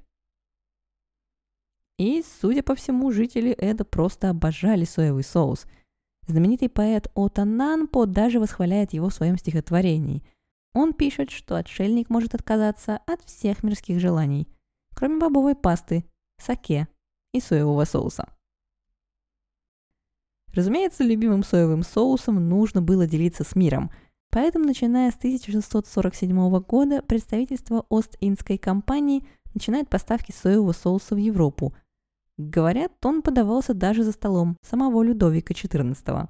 И, 1.97 2.23
судя 2.41 2.63
по 2.63 2.75
всему, 2.75 3.11
жители 3.11 3.51
Эда 3.51 3.85
просто 3.85 4.29
обожали 4.29 4.85
соевый 4.85 5.23
соус. 5.23 5.65
Знаменитый 6.27 6.67
поэт 6.67 7.09
Ота 7.13 7.45
Нанпо 7.45 8.05
даже 8.05 8.39
восхваляет 8.39 8.91
его 8.91 9.09
в 9.09 9.13
своем 9.13 9.37
стихотворении. 9.37 10.23
Он 10.73 10.93
пишет, 10.93 11.29
что 11.29 11.55
отшельник 11.55 12.09
может 12.09 12.33
отказаться 12.33 12.99
от 13.05 13.23
всех 13.23 13.63
мирских 13.63 13.99
желаний, 13.99 14.47
кроме 14.93 15.19
бобовой 15.19 15.55
пасты, 15.55 16.05
саке 16.37 16.87
и 17.33 17.39
соевого 17.39 17.85
соуса. 17.85 18.27
Разумеется, 20.55 21.03
любимым 21.03 21.43
соевым 21.43 21.83
соусом 21.83 22.47
нужно 22.47 22.81
было 22.81 23.05
делиться 23.05 23.43
с 23.43 23.55
миром, 23.55 23.91
поэтому, 24.29 24.63
начиная 24.63 25.11
с 25.11 25.15
1647 25.15 26.59
года, 26.61 27.01
представительство 27.01 27.85
Ост-Индской 27.89 28.57
компании 28.57 29.27
начинает 29.53 29.89
поставки 29.89 30.31
соевого 30.31 30.71
соуса 30.71 31.13
в 31.13 31.17
Европу. 31.17 31.75
Говорят, 32.37 32.93
он 33.05 33.21
подавался 33.21 33.73
даже 33.73 34.03
за 34.03 34.13
столом 34.13 34.57
самого 34.61 35.03
Людовика 35.03 35.53
XIV. 35.53 36.29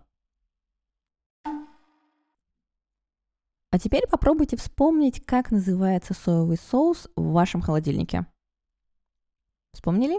А 3.71 3.79
теперь 3.79 4.07
попробуйте 4.07 4.57
вспомнить, 4.57 5.23
как 5.23 5.51
называется 5.51 6.15
соевый 6.15 6.57
соус 6.57 7.09
в 7.15 7.31
вашем 7.31 7.61
холодильнике. 7.61 8.25
Вспомнили? 9.73 10.17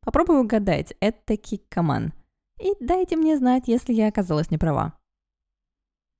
Попробую 0.00 0.40
угадать, 0.40 0.94
это 1.00 1.36
киккоман. 1.36 2.14
И 2.60 2.74
дайте 2.80 3.16
мне 3.16 3.36
знать, 3.36 3.64
если 3.66 3.92
я 3.92 4.08
оказалась 4.08 4.50
неправа. 4.50 4.98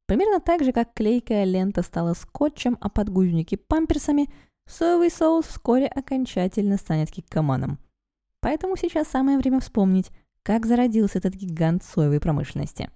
Примерно 0.06 0.40
так 0.40 0.64
же, 0.64 0.72
как 0.72 0.94
клейкая 0.94 1.44
лента 1.44 1.82
стала 1.82 2.14
скотчем, 2.14 2.78
а 2.80 2.88
подгузники 2.88 3.56
памперсами, 3.56 4.32
соевый 4.66 5.10
соус 5.10 5.46
вскоре 5.46 5.86
окончательно 5.86 6.76
станет 6.78 7.10
киккоманом. 7.10 7.78
Поэтому 8.40 8.76
сейчас 8.76 9.08
самое 9.08 9.38
время 9.38 9.60
вспомнить, 9.60 10.10
как 10.42 10.64
зародился 10.64 11.18
этот 11.18 11.34
гигант 11.34 11.82
соевой 11.82 12.20
промышленности. 12.20 12.90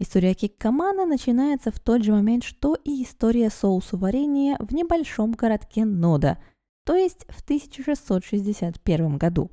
История 0.00 0.34
киккомана 0.34 1.06
начинается 1.06 1.70
в 1.70 1.80
тот 1.80 2.02
же 2.02 2.12
момент, 2.12 2.44
что 2.44 2.74
и 2.74 3.02
история 3.02 3.50
соусу-варенья 3.50 4.56
в 4.60 4.72
небольшом 4.72 5.32
городке 5.32 5.84
Нода, 5.84 6.42
то 6.84 6.94
есть 6.94 7.26
в 7.28 7.42
1661 7.42 9.18
году. 9.18 9.50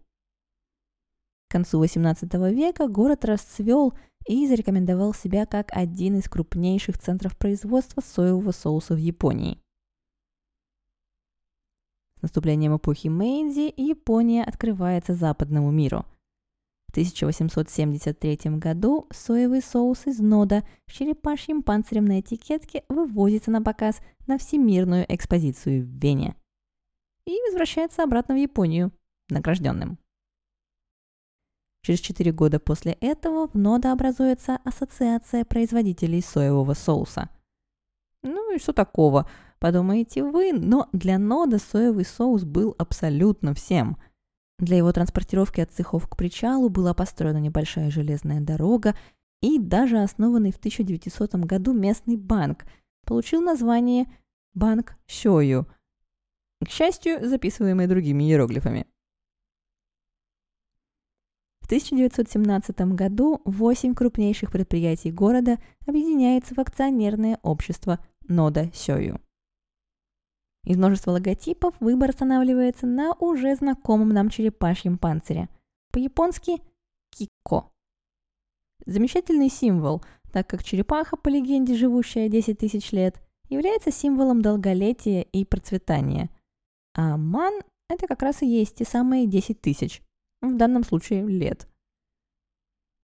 Концу 1.56 1.82
XVIII 1.82 2.54
века 2.54 2.90
город 2.90 3.24
расцвел 3.24 3.94
и 4.28 4.46
зарекомендовал 4.46 5.14
себя 5.14 5.46
как 5.46 5.70
один 5.72 6.18
из 6.18 6.28
крупнейших 6.28 6.98
центров 6.98 7.38
производства 7.38 8.02
соевого 8.02 8.52
соуса 8.52 8.94
в 8.94 8.98
Японии. 8.98 9.62
С 12.20 12.24
наступлением 12.24 12.76
эпохи 12.76 13.08
Мэйдзи 13.08 13.74
Япония 13.78 14.44
открывается 14.44 15.14
западному 15.14 15.72
миру– 15.72 16.06
1873 16.92 18.58
году 18.58 19.08
соевый 19.12 19.62
соус 19.62 20.08
из 20.08 20.20
нода 20.20 20.68
с 20.88 20.92
черепашьим 20.92 21.62
панцирем 21.62 22.04
на 22.04 22.20
этикетке 22.20 22.84
вывозится 22.90 23.50
на 23.50 23.62
показ 23.62 24.02
на 24.28 24.38
Всемирную 24.38 25.06
экспозицию 25.08 25.86
в 25.86 25.88
Вене 25.88 26.36
и 27.26 27.38
возвращается 27.48 28.04
обратно 28.04 28.36
в 28.36 28.40
Японию 28.40 28.92
награжденным. 29.30 30.00
Через 31.86 32.00
4 32.00 32.32
года 32.32 32.60
после 32.60 32.94
этого 32.94 33.48
в 33.48 33.54
нода 33.54 33.92
образуется 33.92 34.58
Ассоциация 34.64 35.46
производителей 35.46 36.22
соевого 36.22 36.74
соуса. 36.74 37.30
Ну 38.24 38.56
и 38.56 38.60
что 38.60 38.74
такого, 38.74 39.30
подумаете 39.60 40.24
вы, 40.24 40.52
но 40.52 40.90
для 40.94 41.20
нода 41.20 41.60
соевый 41.60 42.06
соус 42.06 42.44
был 42.44 42.74
абсолютно 42.78 43.54
всем– 43.54 43.98
для 44.58 44.78
его 44.78 44.92
транспортировки 44.94 45.60
от 45.60 45.72
цехов 45.72 46.08
к 46.08 46.16
причалу 46.16 46.70
была 46.70 46.94
построена 46.94 47.40
небольшая 47.40 47.92
железная 47.92 48.40
дорога, 48.40 48.96
и 49.42 49.60
даже 49.60 50.02
основанный 50.02 50.54
в 50.54 50.58
1900 50.58 51.36
году 51.36 51.74
местный 51.74 52.16
банк 52.16 52.66
получил 53.06 53.42
название 53.42 54.06
«Банк 54.54 54.96
Сёю», 55.08 55.68
к 56.64 56.70
счастью, 56.70 57.28
записываемый 57.28 57.88
другими 57.88 58.24
иероглифами. 58.24 58.88
В 61.66 61.68
1917 61.68 62.80
году 62.94 63.42
восемь 63.44 63.96
крупнейших 63.96 64.52
предприятий 64.52 65.12
города 65.12 65.58
объединяется 65.88 66.54
в 66.54 66.60
акционерное 66.60 67.40
общество 67.42 67.98
«Нода 68.28 68.70
Сёю». 68.72 69.20
Из 70.64 70.78
множества 70.78 71.10
логотипов 71.10 71.74
выбор 71.80 72.12
останавливается 72.12 72.86
на 72.86 73.16
уже 73.16 73.56
знакомом 73.56 74.10
нам 74.10 74.30
черепашьем 74.30 75.00
панцире. 75.00 75.50
По-японски 75.92 76.62
«кикко». 77.10 77.72
Замечательный 78.86 79.50
символ, 79.50 80.04
так 80.32 80.48
как 80.48 80.64
черепаха, 80.64 81.18
по 81.18 81.30
легенде, 81.30 81.74
живущая 81.74 82.30
10 82.30 82.60
тысяч 82.60 82.92
лет, 82.92 83.20
является 83.50 83.92
символом 83.92 84.44
долголетия 84.44 85.22
и 85.22 85.44
процветания. 85.44 86.30
А 86.94 87.18
ман– 87.18 87.60
это 87.90 88.06
как 88.06 88.22
раз 88.22 88.44
и 88.44 88.46
есть 88.46 88.76
те 88.76 88.86
самые 88.86 89.26
10 89.26 89.62
тысяч, 89.62 90.04
в 90.42 90.56
данном 90.56 90.84
случае 90.84 91.26
лет. 91.28 91.68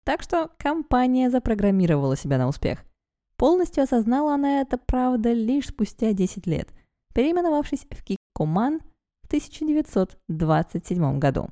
Так 0.04 0.22
что 0.22 0.50
компания 0.58 1.30
запрограммировала 1.30 2.16
себя 2.16 2.38
на 2.38 2.48
успех. 2.48 2.84
Полностью 3.36 3.84
осознала 3.84 4.34
она 4.34 4.60
это, 4.60 4.78
правда, 4.78 5.32
лишь 5.32 5.68
спустя 5.68 6.12
10 6.12 6.46
лет– 6.46 6.68
переименовавшись 7.12 7.86
в 7.90 8.02
Киккоман 8.02 8.80
в 9.22 9.26
1927 9.26 11.18
году. 11.18 11.48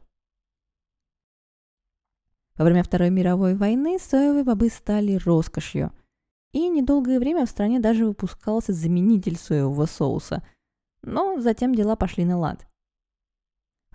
Во 2.56 2.64
время 2.64 2.82
Второй 2.82 3.10
мировой 3.10 3.54
войны 3.54 3.98
соевые 3.98 4.44
бобы 4.44 4.68
стали 4.68 5.14
роскошью, 5.14 5.92
и 6.52 6.68
недолгое 6.68 7.18
время 7.18 7.46
в 7.46 7.50
стране 7.50 7.80
даже 7.80 8.04
выпускался 8.04 8.72
заменитель 8.72 9.36
соевого 9.36 9.86
соуса, 9.86 10.42
но 11.02 11.40
затем 11.40 11.74
дела 11.74 11.96
пошли 11.96 12.24
на 12.24 12.38
лад. 12.38 12.66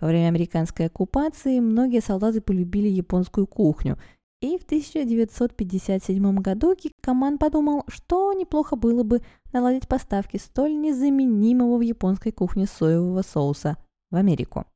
Во 0.00 0.08
время 0.08 0.28
американской 0.28 0.86
оккупации 0.86 1.58
многие 1.60 2.00
солдаты 2.00 2.40
полюбили 2.40 2.88
японскую 2.88 3.46
кухню 3.46 3.98
и 4.42 4.58
в 4.58 4.64
1957 4.64 6.36
году 6.36 6.74
Киккоман 6.74 7.38
подумал, 7.38 7.84
что 7.88 8.32
неплохо 8.34 8.76
было 8.76 9.02
бы 9.02 9.22
наладить 9.52 9.88
поставки 9.88 10.36
столь 10.36 10.76
незаменимого 10.78 11.78
в 11.78 11.80
японской 11.80 12.32
кухне 12.32 12.66
соевого 12.66 13.22
соуса 13.22 13.76
в 14.10 14.16
Америку. 14.16 14.66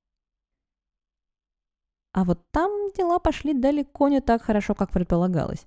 А 2.12 2.24
вот 2.24 2.40
там 2.50 2.90
дела 2.96 3.18
пошли 3.18 3.54
далеко 3.54 4.08
не 4.08 4.20
так 4.20 4.42
хорошо, 4.42 4.74
как 4.74 4.90
предполагалось. 4.90 5.66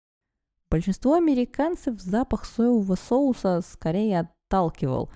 Большинство 0.69 1.13
американцев 1.13 2.01
запах 2.01 2.45
соевого 2.45 2.95
соуса 2.95 3.61
скорее 3.61 4.21
отталкивал, 4.21 5.11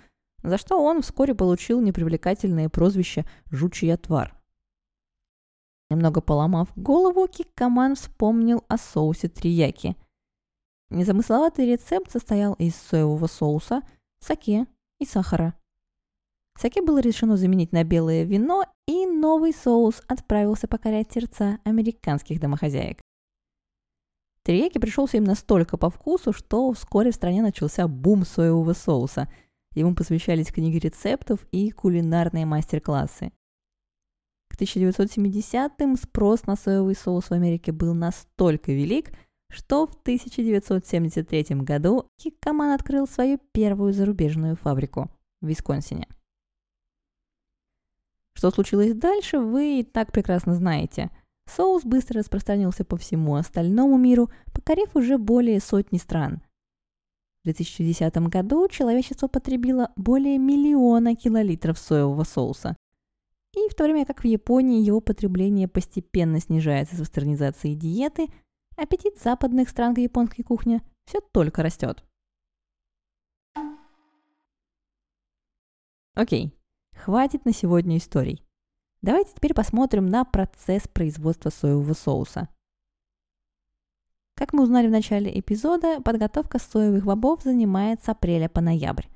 за 0.48 0.58
что 0.58 0.82
он 0.82 1.02
вскоре 1.02 1.36
получил 1.36 1.82
непривлекательное 1.82 2.70
прозвище 2.70 3.26
«жучий 3.52 3.94
отвар». 3.94 4.36
Немного 5.90 6.22
поломав 6.22 6.70
голову, 6.76 7.28
Киккоман 7.28 7.96
вспомнил 7.96 8.64
о 8.68 8.78
соусе 8.78 9.30
трияки. 9.30 9.96
Незамысловатый 10.90 11.66
рецепт 11.66 12.12
состоял 12.12 12.54
из 12.54 12.76
соевого 12.76 13.28
соуса, 13.28 13.82
саке 14.20 14.68
и 15.00 15.06
сахара. 15.06 15.54
Саке 16.60 16.82
было 16.82 17.00
решено 17.00 17.38
заменить 17.38 17.72
на 17.72 17.84
белое 17.84 18.24
вино, 18.24 18.66
и 18.88 19.06
новый 19.06 19.54
соус 19.54 20.02
отправился 20.08 20.68
покорять 20.68 21.12
сердца 21.12 21.60
американских 21.64 22.40
домохозяек. 22.40 23.00
Терияки 24.44 24.78
пришелся 24.78 25.18
им 25.18 25.26
настолько 25.26 25.78
по 25.78 25.90
вкусу, 25.90 26.32
что 26.32 26.72
вскоре 26.72 27.12
в 27.12 27.16
стране 27.16 27.42
начался 27.42 27.88
бум 27.88 28.26
соевого 28.26 28.74
соуса. 28.74 29.28
Ему 29.78 29.94
посвящались 29.94 30.52
книги 30.52 30.78
рецептов 30.78 31.46
и 31.52 31.70
кулинарные 31.70 32.48
мастер-классы. 32.48 33.32
К 34.50 34.60
1970-м 34.60 35.98
спрос 35.98 36.48
на 36.48 36.56
соевый 36.56 36.96
соус 36.96 37.26
в 37.26 37.32
Америке 37.32 37.72
был 37.72 37.94
настолько 37.94 38.72
велик, 38.72 39.12
что 39.52 39.86
в 39.86 39.94
1973 40.02 41.58
году 41.58 42.10
Киккаман 42.18 42.72
открыл 42.72 43.06
свою 43.06 43.38
первую 43.52 43.94
зарубежную 43.94 44.56
фабрику 44.56 45.12
в 45.42 45.48
Висконсине. 45.48 46.08
Что 48.34 48.50
случилось 48.50 48.96
дальше, 48.96 49.38
вы 49.38 49.82
и 49.82 49.84
так 49.84 50.12
прекрасно 50.12 50.56
знаете. 50.56 51.12
Соус 51.56 51.84
быстро 51.84 52.18
распространился 52.18 52.84
по 52.84 52.98
всему 52.98 53.36
остальному 53.36 53.96
миру, 54.00 54.32
покорив 54.54 54.96
уже 54.96 55.20
более 55.20 55.60
сотни 55.60 56.00
стран. 56.00 56.42
В 57.48 57.50
2010 57.50 58.14
году 58.28 58.68
человечество 58.68 59.30
потребило 59.30 59.94
более 59.96 60.38
миллиона 60.38 61.16
килолитров 61.16 61.80
соевого 61.80 62.26
соуса. 62.26 62.76
И 63.56 63.70
в 63.70 63.74
то 63.74 63.86
время 63.86 64.06
как 64.06 64.22
в 64.22 64.28
Японии 64.28 64.84
его 64.84 65.00
потребление 65.00 65.70
постепенно 65.70 66.42
снижается 66.42 66.98
с 66.98 67.00
вестернизацией 67.00 67.78
диеты, 67.78 68.28
аппетит 68.76 69.18
западных 69.24 69.70
стран 69.70 69.96
к 69.96 70.00
японской 70.00 70.44
кухне 70.44 70.82
все 71.06 71.22
только 71.32 71.64
растет. 71.64 72.04
Окей, 76.16 76.54
Хватит 76.98 77.46
на 77.46 77.54
сегодня 77.54 77.96
историй. 77.96 78.44
Давайте 79.02 79.32
теперь 79.34 79.54
посмотрим 79.54 80.08
на 80.08 80.26
процесс 80.26 80.86
производства 80.90 81.50
соевого 81.50 81.94
соуса. 81.94 82.50
Как 84.38 84.54
мы 84.54 84.62
узнали 84.62 84.88
в 84.88 84.92
начале 84.92 85.40
эпизода, 85.40 86.00
подготовка 86.00 86.60
соевых 86.60 87.06
бобов 87.06 87.42
занимает 87.42 88.04
с 88.04 88.10
апреля 88.10 88.48
по 88.48 88.62
ноябрь. 88.62 89.08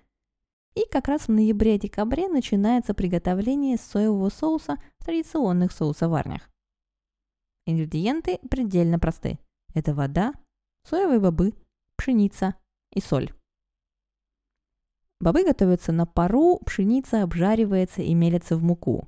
И 0.73 0.83
как 0.89 1.07
раз 1.07 1.27
в 1.27 1.29
ноябре-декабре 1.29 2.27
начинается 2.27 2.95
приготовление 2.95 3.77
соевого 3.77 4.29
соуса 4.29 4.77
в 4.97 5.05
традиционных 5.05 5.73
соусоварнях. 5.73 6.49
Ингредиенты 7.67 8.39
предельно 8.49 8.97
просты. 8.97 9.37
Это 9.75 9.93
вода, 9.93 10.33
соевые 10.89 11.19
бобы, 11.19 11.53
пшеница 11.97 12.55
и 12.91 12.99
соль. 12.99 13.31
Бобы 15.19 15.43
готовятся 15.43 15.91
на 15.91 16.07
пару, 16.07 16.57
пшеница 16.65 17.21
обжаривается 17.21 18.01
и 18.01 18.15
мелится 18.15 18.57
в 18.57 18.63
муку. 18.63 19.07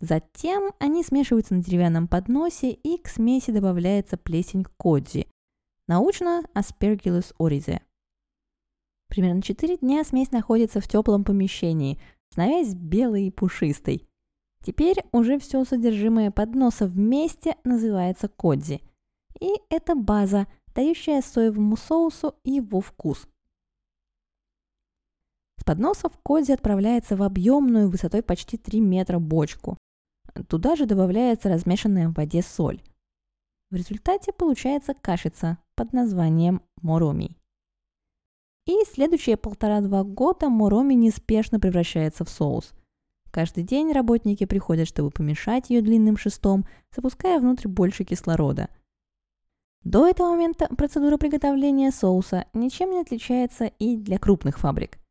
Затем 0.00 0.72
они 0.78 1.02
смешиваются 1.02 1.54
на 1.54 1.62
деревянном 1.62 2.06
подносе 2.08 2.72
и 2.72 2.98
к 2.98 3.08
смеси 3.08 3.50
добавляется 3.50 4.16
плесень 4.16 4.64
кодзи, 4.76 5.26
научно 5.88 6.42
Aspergillus 6.54 7.34
oryzae. 7.38 7.80
Примерно 9.08 9.40
4 9.40 9.78
дня 9.78 10.04
смесь 10.04 10.32
находится 10.32 10.80
в 10.80 10.88
теплом 10.88 11.24
помещении, 11.24 11.98
становясь 12.30 12.74
белой 12.74 13.28
и 13.28 13.30
пушистой. 13.30 14.06
Теперь 14.62 15.02
уже 15.12 15.38
все 15.38 15.64
содержимое 15.64 16.30
подноса 16.30 16.86
вместе 16.86 17.56
называется 17.64 18.28
кодзи. 18.28 18.82
И 19.40 19.48
это 19.70 19.94
база, 19.94 20.46
дающая 20.74 21.22
соевому 21.22 21.76
соусу 21.76 22.34
его 22.44 22.80
вкус– 22.80 23.26
подносов 25.66 26.12
Кози 26.22 26.52
отправляется 26.52 27.16
в 27.16 27.22
объемную 27.22 27.90
высотой 27.90 28.22
почти 28.22 28.56
3 28.56 28.80
метра 28.80 29.18
бочку. 29.18 29.75
Туда 30.44 30.76
же 30.76 30.86
добавляется 30.86 31.48
размешанная 31.48 32.08
в 32.08 32.14
воде 32.14 32.42
соль. 32.42 32.82
В 33.70 33.76
результате 33.76 34.32
получается 34.32 34.94
кашица 34.94 35.58
под 35.74 35.92
названием 35.92 36.62
мороми. 36.82 37.36
И 38.66 38.76
следующие 38.92 39.36
полтора-два 39.36 40.04
года 40.04 40.48
мороми 40.48 40.94
неспешно 40.94 41.60
превращается 41.60 42.24
в 42.24 42.28
соус. 42.28 42.72
Каждый 43.30 43.64
день 43.64 43.92
работники 43.92 44.44
приходят, 44.44 44.88
чтобы 44.88 45.10
помешать 45.10 45.70
ее 45.70 45.82
длинным 45.82 46.16
шестом, 46.16 46.64
запуская 46.94 47.38
внутрь 47.38 47.68
больше 47.68 48.04
кислорода. 48.04 48.68
До 49.82 50.06
этого 50.06 50.30
момента 50.30 50.68
процедура 50.68 51.16
приготовления 51.16 51.92
соуса 51.92 52.46
ничем 52.54 52.90
не 52.90 53.00
отличается 53.00 53.66
и 53.66 53.96
для 53.96 54.18
крупных 54.18 54.58
фабрик– 54.58 54.98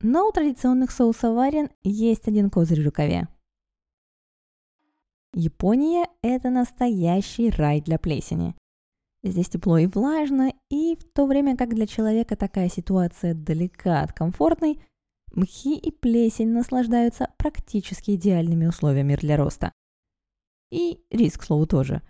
но 0.00 0.28
у 0.28 0.32
традиционных 0.32 0.90
соусоварен 0.90 1.70
есть 1.82 2.28
один 2.28 2.50
козырь 2.50 2.82
в 2.82 2.84
рукаве. 2.84 3.28
Япония– 5.34 6.06
это 6.22 6.50
настоящий 6.50 7.50
рай 7.50 7.80
для 7.80 7.98
плесени. 7.98 8.54
Здесь 9.22 9.48
тепло 9.48 9.78
и 9.78 9.86
влажно, 9.86 10.52
и 10.70 10.96
в 10.96 11.04
то 11.04 11.26
время 11.26 11.56
как 11.56 11.74
для 11.74 11.86
человека 11.86 12.36
такая 12.36 12.68
ситуация 12.68 13.34
далека 13.34 14.02
от 14.02 14.12
комфортной, 14.12 14.80
мхи 15.32 15.76
и 15.76 15.90
плесень 15.90 16.52
наслаждаются 16.52 17.30
практически 17.36 18.12
идеальными 18.12 18.66
условиями 18.66 19.16
для 19.16 19.36
роста. 19.36 19.72
И 20.70 21.00
рис, 21.10 21.36
к 21.36 21.42
слову, 21.42 21.66
тоже. 21.66 22.02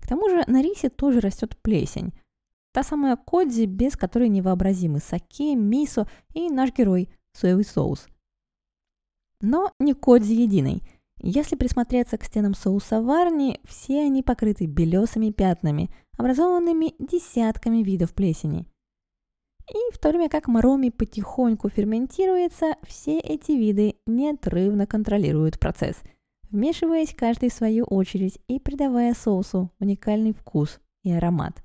К 0.00 0.08
тому 0.08 0.28
же 0.28 0.44
на 0.46 0.62
рисе 0.62 0.88
тоже 0.88 1.20
растет 1.20 1.56
плесень. 1.62 2.12
Та 2.72 2.82
самая 2.82 3.16
кодзи, 3.16 3.64
без 3.64 3.96
которой 3.96 4.28
невообразимы 4.28 5.00
саке, 5.00 5.54
мисо 5.54 6.08
и 6.34 6.50
наш 6.50 6.72
герой– 6.72 7.08
соевый 7.32 7.64
соус. 7.64 8.06
Но 9.40 9.72
не 9.78 9.94
кодзи 9.94 10.32
единый. 10.32 10.82
Если 11.18 11.56
присмотреться 11.56 12.18
к 12.18 12.24
стенам 12.24 12.54
соусоварни, 12.54 13.60
все 13.64 14.02
они 14.02 14.22
покрыты 14.22 14.66
белесыми 14.66 15.30
пятнами, 15.30 15.90
образованными 16.16 16.94
десятками 16.98 17.82
видов 17.82 18.14
плесени. 18.14 18.66
И 19.68 19.92
в 19.92 19.98
то 19.98 20.10
время 20.10 20.28
как 20.28 20.46
мороми 20.46 20.90
потихоньку 20.90 21.68
ферментируется, 21.68 22.76
все 22.82 23.18
эти 23.18 23.52
виды 23.52 23.96
неотрывно 24.06 24.86
контролируют 24.86 25.58
процесс, 25.58 25.96
вмешиваясь 26.50 27.14
каждый 27.14 27.50
в 27.50 27.54
свою 27.54 27.84
очередь 27.84 28.38
и 28.46 28.60
придавая 28.60 29.14
соусу 29.14 29.72
уникальный 29.80 30.32
вкус 30.32 30.80
и 31.02 31.10
аромат. 31.10 31.62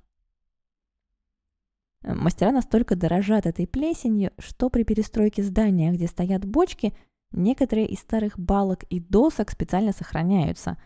Мастера 2.03 2.51
настолько 2.51 2.95
дорожат 2.95 3.45
этой 3.45 3.67
плесенью, 3.67 4.31
что 4.39 4.71
при 4.71 4.83
перестройке 4.83 5.43
здания, 5.43 5.91
где 5.91 6.07
стоят 6.07 6.45
бочки, 6.45 6.93
некоторые 7.31 7.87
из 7.87 7.99
старых 7.99 8.37
балок 8.39 8.83
и 8.89 8.99
досок 8.99 9.51
специально 9.51 9.91
сохраняются, 9.91 10.81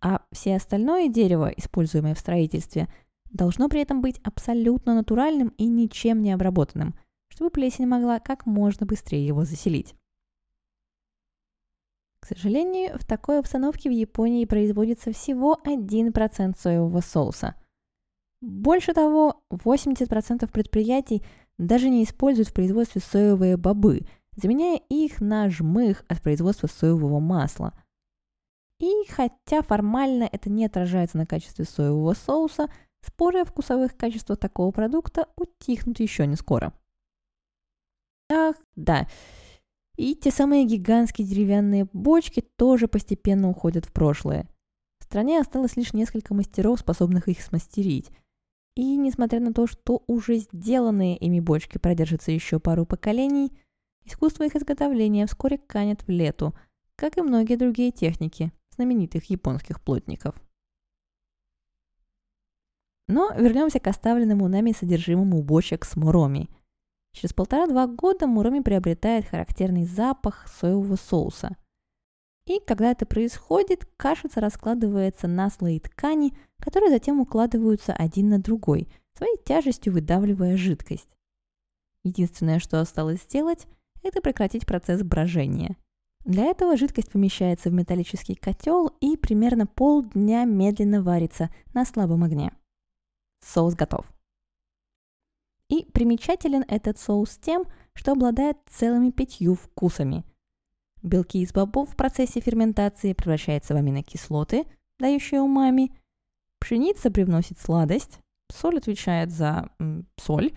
а 0.00 0.22
все 0.32 0.56
остальное 0.56 1.08
дерево, 1.08 1.52
используемое 1.56 2.14
в 2.14 2.18
строительстве, 2.18 2.88
должно 3.30 3.68
при 3.68 3.80
этом 3.80 4.00
быть 4.00 4.20
абсолютно 4.24 4.94
натуральным 4.94 5.48
и 5.58 5.66
ничем 5.66 6.22
не 6.22 6.32
обработанным, 6.32 6.94
чтобы 7.28 7.50
плесень 7.50 7.86
могла 7.86 8.18
как 8.18 8.46
можно 8.46 8.86
быстрее 8.86 9.26
его 9.26 9.44
заселить. 9.44 9.94
К 12.20 12.26
сожалению, 12.26 12.98
в 12.98 13.06
такой 13.06 13.38
обстановке 13.38 13.88
в 13.88 13.92
Японии 13.92 14.44
производится 14.44 15.12
всего 15.12 15.58
1% 15.64 16.58
соевого 16.58 17.00
соуса– 17.00 17.54
больше 18.40 18.94
того, 18.94 19.42
80% 19.50 20.50
предприятий 20.50 21.22
даже 21.58 21.90
не 21.90 22.04
используют 22.04 22.48
в 22.48 22.54
производстве 22.54 23.02
соевые 23.02 23.58
бобы, 23.58 24.06
заменяя 24.40 24.80
их 24.88 25.20
на 25.20 25.48
жмых 25.48 26.04
от 26.08 26.20
производства 26.22 26.66
соевого 26.66 27.20
масла. 27.20 27.74
И 28.78 28.90
хотя 29.08 29.62
формально 29.62 30.28
это 30.30 30.48
не 30.48 30.64
отражается 30.64 31.18
на 31.18 31.26
качестве 31.26 31.64
соевого 31.64 32.14
соуса, 32.14 32.68
споры 33.02 33.40
о 33.40 33.44
вкусовых 33.44 33.96
качествах 33.96 34.38
такого 34.38 34.70
продукта 34.70 35.28
утихнут 35.36 36.00
еще 36.00 36.26
не 36.26 36.36
скоро. 36.36 36.72
Ах, 38.30 38.56
да. 38.76 39.08
И 39.96 40.14
те 40.14 40.30
самые 40.30 40.64
гигантские 40.64 41.26
деревянные 41.26 41.86
бочки 41.92 42.40
тоже 42.56 42.88
постепенно 42.88 43.50
уходят 43.50 43.84
в 43.84 43.92
прошлое. 43.92 44.48
В 44.98 45.04
стране 45.04 45.40
осталось 45.40 45.76
лишь 45.76 45.92
несколько 45.92 46.32
мастеров, 46.32 46.80
способных 46.80 47.28
их 47.28 47.42
смастерить. 47.42 48.10
И 48.76 48.96
несмотря 48.96 49.40
на 49.40 49.52
то, 49.52 49.66
что 49.66 50.04
уже 50.06 50.36
сделанные 50.36 51.16
ими 51.16 51.40
бочки 51.40 51.78
продержатся 51.78 52.30
еще 52.30 52.60
пару 52.60 52.86
поколений, 52.86 53.52
искусство 54.10 54.44
их 54.44 54.56
изготовления 54.56 55.26
вскоре 55.26 55.58
канет 55.58 56.02
в 56.02 56.10
лету, 56.10 56.54
как 56.96 57.16
и 57.16 57.22
многие 57.22 57.56
другие 57.56 57.90
техники 57.90 58.52
знаменитых 58.74 59.30
японских 59.30 59.80
плотников. 59.80 60.34
Но 63.08 63.32
вернемся 63.34 63.80
к 63.80 63.86
оставленному 63.86 64.46
нами 64.48 64.72
содержимому 64.72 65.42
бочек 65.42 65.84
с 65.84 65.96
муроми. 65.96 66.48
Через 67.12 67.32
полтора-два 67.32 67.86
года 67.86 68.26
муроми 68.26 68.60
приобретает 68.60 69.26
характерный 69.26 69.84
запах 69.84 70.46
соевого 70.48 70.96
соуса– 70.96 71.56
и 72.50 72.60
когда 72.66 72.90
это 72.90 73.06
происходит, 73.06 73.86
кашица 73.96 74.40
раскладывается 74.40 75.28
на 75.28 75.50
слои 75.50 75.78
ткани, 75.78 76.36
которые 76.58 76.90
затем 76.90 77.20
укладываются 77.20 77.92
один 77.92 78.28
на 78.28 78.40
другой, 78.40 78.88
своей 79.16 79.36
тяжестью 79.44 79.92
выдавливая 79.92 80.56
жидкость. 80.56 81.08
Единственное, 82.02 82.58
что 82.58 82.80
осталось 82.80 83.22
сделать, 83.22 83.68
это 84.02 84.20
прекратить 84.20 84.66
процесс 84.66 85.02
брожения, 85.02 85.76
Для 86.24 86.44
этого 86.44 86.76
жидкость 86.76 87.10
помещается 87.12 87.70
в 87.70 87.72
металлический 87.72 88.34
котел 88.34 88.88
и 89.00 89.16
примерно 89.16 89.66
полдня 89.66 90.44
медленно 90.44 91.02
варится 91.02 91.50
на 91.72 91.84
слабом 91.84 92.24
огне. 92.24 92.52
Соус 93.42 93.74
готов. 93.74 94.06
И 95.68 95.84
примечателен 95.92 96.64
этот 96.68 96.98
соус 96.98 97.38
тем, 97.38 97.64
что 97.94 98.12
обладает 98.12 98.58
целыми 98.68 99.10
пятью 99.10 99.54
вкусами. 99.54 100.24
Белки 101.02 101.40
из 101.40 101.52
бобов 101.52 101.90
в 101.90 101.96
процессе 101.96 102.40
ферментации 102.40 103.14
превращаются 103.14 103.72
в 103.72 103.78
аминокислоты, 103.78 104.66
дающие 104.98 105.40
умами. 105.40 105.92
Пшеница 106.58 107.10
привносит 107.10 107.58
сладость, 107.58 108.20
соль 108.52 108.76
отвечает 108.76 109.30
за 109.30 109.70
м, 109.78 110.06
соль, 110.18 110.52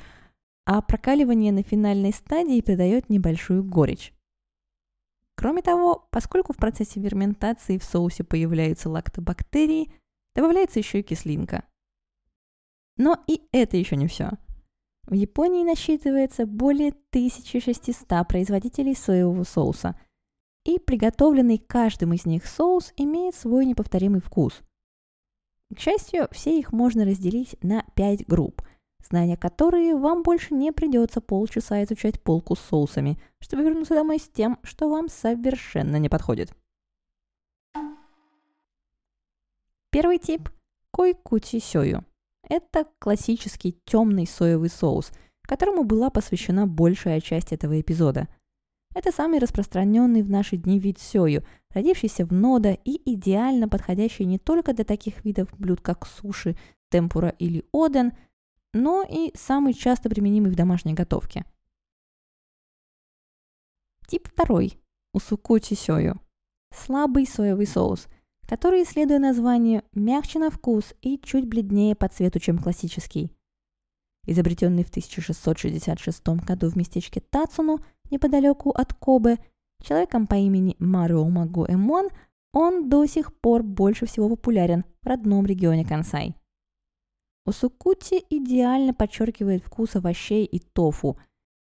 а 0.66 0.82
прокаливание 0.82 1.52
на 1.52 1.64
финальной 1.64 2.14
стадии 2.14 2.62
придает 2.62 3.10
небольшую 3.10 3.64
горечь. 3.64 4.14
Кроме 5.36 5.62
того, 5.62 6.08
поскольку 6.12 6.54
в 6.54 6.58
процессе 6.58 7.02
ферментации 7.02 7.78
в 7.78 7.84
соусе 7.84 8.24
появляются 8.24 8.90
лактобактерии, 8.90 9.92
добавляется 10.36 10.80
еще 10.80 11.00
и 11.00 11.04
кислинка. 11.04 11.66
Но 12.98 13.22
и 13.28 13.42
это 13.52 13.76
еще 13.76 13.96
не 13.96 14.08
все. 14.08 14.32
В 15.04 15.14
Японии 15.14 15.66
насчитывается 15.66 16.46
более 16.46 16.90
1600 17.10 18.28
производителей 18.28 18.96
соевого 18.96 19.44
соуса, 19.44 20.00
и 20.64 20.80
приготовленный 20.80 21.58
каждым 21.58 22.14
из 22.14 22.26
них 22.26 22.46
соус 22.46 22.94
имеет 22.96 23.36
свой 23.36 23.66
неповторимый 23.66 24.22
вкус. 24.22 24.62
К 25.76 25.80
счастью, 25.80 26.30
все 26.32 26.58
их 26.58 26.72
можно 26.72 27.04
разделить 27.04 27.58
на 27.62 27.84
5 27.96 28.28
групп– 28.28 28.62
зная 29.08 29.36
которые 29.36 29.96
вам 29.96 30.24
больше 30.24 30.54
не 30.54 30.72
придется 30.72 31.22
полчаса 31.22 31.84
изучать 31.84 32.22
полку 32.22 32.56
с 32.56 32.60
соусами, 32.60 33.20
чтобы 33.40 33.64
вернуться 33.64 33.96
домой 33.96 34.20
с 34.20 34.28
тем, 34.28 34.58
что 34.64 34.90
вам 34.90 35.10
совершенно 35.10 35.98
не 35.98 36.10
подходит. 36.10 36.54
Первый 39.92 40.18
тип– 40.18 40.50
койкути 40.92 41.60
сёю. 41.60 42.04
Это 42.50 42.88
классический 43.00 43.78
темный 43.86 44.26
соевый 44.26 44.70
соус, 44.70 45.12
которому 45.44 45.84
была 45.84 46.10
посвящена 46.10 46.66
большая 46.66 47.22
часть 47.22 47.54
этого 47.54 47.80
эпизода. 47.80 48.28
Это 48.96 49.12
самый 49.12 49.40
распространенный 49.40 50.24
в 50.24 50.30
наши 50.30 50.58
дни 50.58 50.80
вид 50.80 51.00
сёю, 51.00 51.44
родившийся 51.70 52.26
в 52.26 52.32
Нода 52.32 52.78
и 52.84 53.14
идеально 53.14 53.68
подходящий 53.68 54.26
не 54.26 54.40
только 54.40 54.74
для 54.74 54.86
таких 54.86 55.26
видов 55.26 55.50
блюд, 55.58 55.82
как 55.82 56.08
суши, 56.08 56.56
темпура 56.90 57.30
или 57.40 57.66
оден– 57.72 58.14
но 58.74 59.06
и 59.08 59.32
самый 59.36 59.74
часто 59.74 60.10
применимый 60.10 60.52
в 60.52 60.56
домашней 60.56 60.94
готовке. 60.94 61.46
Тип 64.08 64.28
второй– 64.28 64.80
усукучи 65.14 65.76
сёю. 65.76 66.20
Слабый 66.76 67.28
соевый 67.28 67.68
соус, 67.68 68.08
который, 68.48 68.84
следуя 68.84 69.20
названию, 69.20 69.84
мягче 69.94 70.40
на 70.40 70.50
вкус 70.50 70.94
и 71.02 71.20
чуть 71.20 71.48
бледнее 71.48 71.96
по 71.96 72.08
цвету, 72.08 72.40
чем 72.40 72.58
классический. 72.58 73.32
Изобретенный 74.26 74.84
в 74.84 74.90
1666 74.90 76.28
году 76.46 76.70
в 76.70 76.76
местечке 76.76 77.22
Тацуну, 77.22 77.80
неподалеку 78.10 78.72
от 78.72 78.94
Кобе, 78.94 79.38
человеком 79.84 80.28
по 80.28 80.36
имени 80.36 80.76
Марио 80.80 81.28
Магу 81.28 81.66
Эмон, 81.68 82.10
он 82.54 82.90
до 82.90 83.06
сих 83.06 83.34
пор 83.40 83.64
больше 83.64 84.06
всего 84.06 84.30
популярен 84.30 84.86
в 85.02 85.08
родном 85.08 85.46
регионе 85.46 85.86
Кансай– 85.86 86.36
Усукути 87.46 88.24
идеально 88.30 88.94
подчеркивает 88.94 89.64
вкус 89.64 89.96
овощей 89.96 90.46
и 90.46 90.60
тофу. 90.60 91.18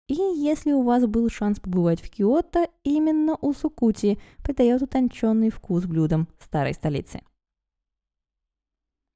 И 0.08 0.14
если 0.14 0.72
у 0.72 0.82
вас 0.82 1.04
был 1.06 1.28
шанс 1.28 1.60
побывать 1.60 2.00
в 2.00 2.08
Киото, 2.10 2.68
именно 2.82 3.34
усукути 3.34 4.18
придает 4.42 4.80
утонченный 4.82 5.50
вкус 5.50 5.84
блюдам 5.84 6.28
старой 6.38 6.72
столицы. 6.72 7.20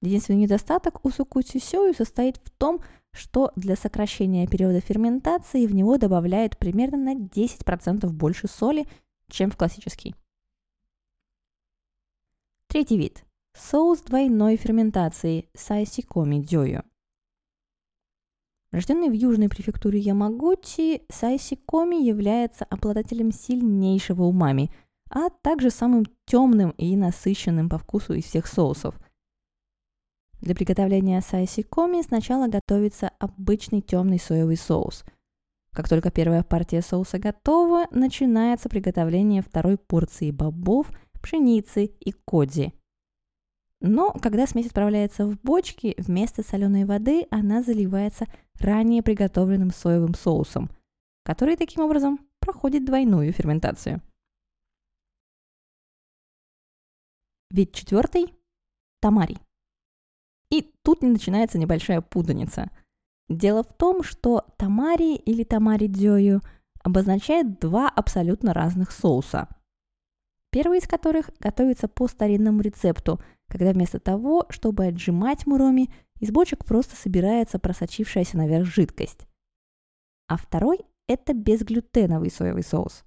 Единственный 0.02 0.40
недостаток 0.40 1.04
усукути 1.04 1.58
сёю 1.58 1.94
состоит 1.94 2.38
в 2.38 2.50
том, 2.50 2.82
что 3.12 3.52
для 3.56 3.76
сокращения 3.76 4.46
периода 4.46 4.80
ферментации 4.80 5.66
в 5.66 5.74
него 5.74 5.98
добавляют 5.98 6.58
примерно 6.58 6.98
на 6.98 7.14
10% 7.14 8.08
больше 8.08 8.48
соли, 8.48 8.86
чем 9.28 9.50
в 9.50 9.56
классический. 9.56 10.14
Третий 12.66 12.98
вид– 12.98 13.24
Соус 13.54 14.00
двойной 14.02 14.56
ферментации 14.56 15.48
сайсикоми 15.54 16.38
дёю. 16.38 16.84
Рожденный 18.70 19.08
в 19.08 19.12
южной 19.12 19.48
префектуре 19.48 19.98
Ямагути, 19.98 21.02
сайсикоми 21.08 21.96
является 21.96 22.64
обладателем 22.64 23.32
сильнейшего 23.32 24.22
умами, 24.22 24.70
а 25.10 25.28
также 25.28 25.70
самым 25.70 26.06
темным 26.26 26.70
и 26.78 26.96
насыщенным 26.96 27.68
по 27.68 27.78
вкусу 27.78 28.14
из 28.14 28.26
всех 28.26 28.46
соусов. 28.46 28.94
Для 30.40 30.54
приготовления 30.54 31.20
сайсикоми 31.20 32.02
сначала 32.02 32.46
готовится 32.46 33.10
обычный 33.18 33.80
темный 33.80 34.20
соевый 34.20 34.56
соус. 34.56 35.04
Как 35.72 35.88
только 35.88 36.12
первая 36.12 36.44
партия 36.44 36.82
соуса 36.82 37.18
готова, 37.18 37.86
начинается 37.90 38.68
приготовление 38.68 39.42
второй 39.42 39.76
порции 39.76 40.30
бобов, 40.30 40.90
пшеницы 41.20 41.86
и 41.86 42.12
коди– 42.12 42.72
но 43.80 44.12
когда 44.12 44.46
смесь 44.46 44.66
отправляется 44.66 45.26
в 45.26 45.40
бочки, 45.40 45.94
вместо 45.96 46.42
соленой 46.42 46.84
воды 46.84 47.26
она 47.30 47.62
заливается 47.62 48.26
ранее 48.58 49.02
приготовленным 49.02 49.70
соевым 49.70 50.14
соусом, 50.14 50.70
который 51.24 51.56
таким 51.56 51.82
образом 51.82 52.20
проходит 52.40 52.84
двойную 52.84 53.32
ферментацию. 53.32 54.02
Вид 57.50 57.72
четвертый– 57.72 58.34
тамари. 59.00 59.38
И 60.50 60.62
тут 60.82 61.02
начинается 61.02 61.58
небольшая 61.58 62.00
путаница. 62.00 62.70
Дело 63.28 63.62
в 63.64 63.72
том, 63.72 64.02
что 64.02 64.44
тамари 64.56 65.14
или 65.14 65.42
тамари 65.42 65.86
дзёю 65.86 66.42
обозначает 66.82 67.58
два 67.58 67.88
абсолютно 67.88 68.52
разных 68.52 68.90
соуса. 68.90 69.48
Первый 70.50 70.78
из 70.78 70.86
которых 70.86 71.30
готовится 71.38 71.88
по 71.88 72.08
старинному 72.08 72.60
рецепту– 72.60 73.18
когда 73.50 73.72
вместо 73.72 73.98
того, 73.98 74.46
чтобы 74.48 74.86
отжимать 74.86 75.46
муроми, 75.46 75.90
из 76.20 76.30
бочек 76.30 76.64
просто 76.64 76.94
собирается 76.96 77.58
просочившаяся 77.58 78.36
наверх 78.36 78.64
жидкость. 78.66 79.26
А 80.28 80.36
второй– 80.36 80.78
это 81.08 81.34
безглютеновый 81.34 82.30
соевый 82.30 82.62
соус. 82.62 83.04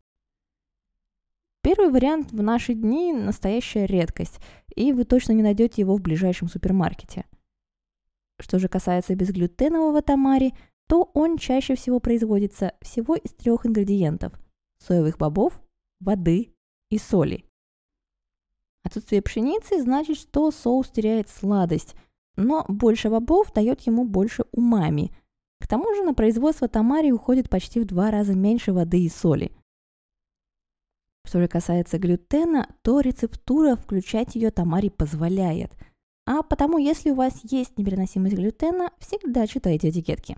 Первый 1.62 1.90
вариант 1.90 2.34
в 2.34 2.44
наши 2.44 2.74
дни– 2.74 3.14
настоящая 3.14 3.86
редкость, 3.86 4.42
и 4.76 4.92
вы 4.92 5.06
точно 5.06 5.32
не 5.32 5.42
найдете 5.42 5.82
его 5.82 5.96
в 5.96 6.02
ближайшем 6.02 6.50
супермаркете. 6.50 7.26
Что 8.40 8.60
же 8.60 8.68
касается 8.68 9.16
безглютенового 9.16 10.02
тамари, 10.02 10.54
то 10.88 11.10
он 11.14 11.38
чаще 11.38 11.76
всего 11.76 12.02
производится 12.02 12.74
всего 12.82 13.16
из 13.16 13.32
трех 13.34 13.66
ингредиентов– 13.66 14.34
соевых 14.80 15.18
бобов, 15.18 15.62
воды 16.02 16.54
и 16.90 16.98
соли. 16.98 17.46
Отсутствие 18.84 19.22
пшеницы 19.22 19.82
значит, 19.82 20.18
что 20.18 20.52
соус 20.52 20.90
теряет 20.90 21.30
сладость, 21.30 21.96
но 22.36 22.66
больше 22.68 23.10
бобов 23.10 23.54
дает 23.54 23.82
ему 23.82 24.04
больше 24.04 24.44
умами. 24.52 25.12
К 25.60 25.68
тому 25.68 25.94
же 25.96 26.04
на 26.04 26.14
производство 26.14 26.68
тамари 26.68 27.12
уходит 27.12 27.50
почти 27.50 27.80
в 27.80 27.86
два 27.86 28.12
раза 28.12 28.34
меньше 28.34 28.74
воды 28.74 29.02
и 29.02 29.10
соли. 29.10 29.52
Что 31.26 31.40
же 31.40 31.48
касается 31.48 31.98
глютена, 31.98 32.68
то 32.82 33.00
рецептура 33.00 33.78
включать 33.78 34.36
ее 34.36 34.52
тамари 34.52 34.90
позволяет. 34.90 35.72
А 36.26 36.42
потому, 36.42 36.78
если 36.78 37.12
у 37.12 37.16
вас 37.16 37.40
есть 37.44 37.78
непереносимость 37.78 38.36
глютена, 38.36 38.92
всегда 39.00 39.48
читайте 39.48 39.90
этикетки. 39.90 40.38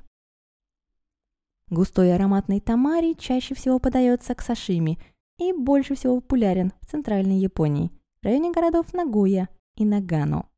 Густой 1.71 2.13
ароматный 2.13 2.59
тамари 2.59 3.15
чаще 3.17 3.55
всего 3.55 3.79
подается 3.79 4.35
к 4.35 4.41
сашими 4.41 4.99
и 5.39 5.51
больше 5.51 5.95
всего 5.95 6.21
популярен 6.21 6.71
в 6.81 6.85
Центральной 6.85 7.39
Японии– 7.39 7.89
районе 8.25 8.51
городов 8.51 8.91
Нагуя 8.93 9.49
и 9.75 9.85
Нагано. 9.85 10.49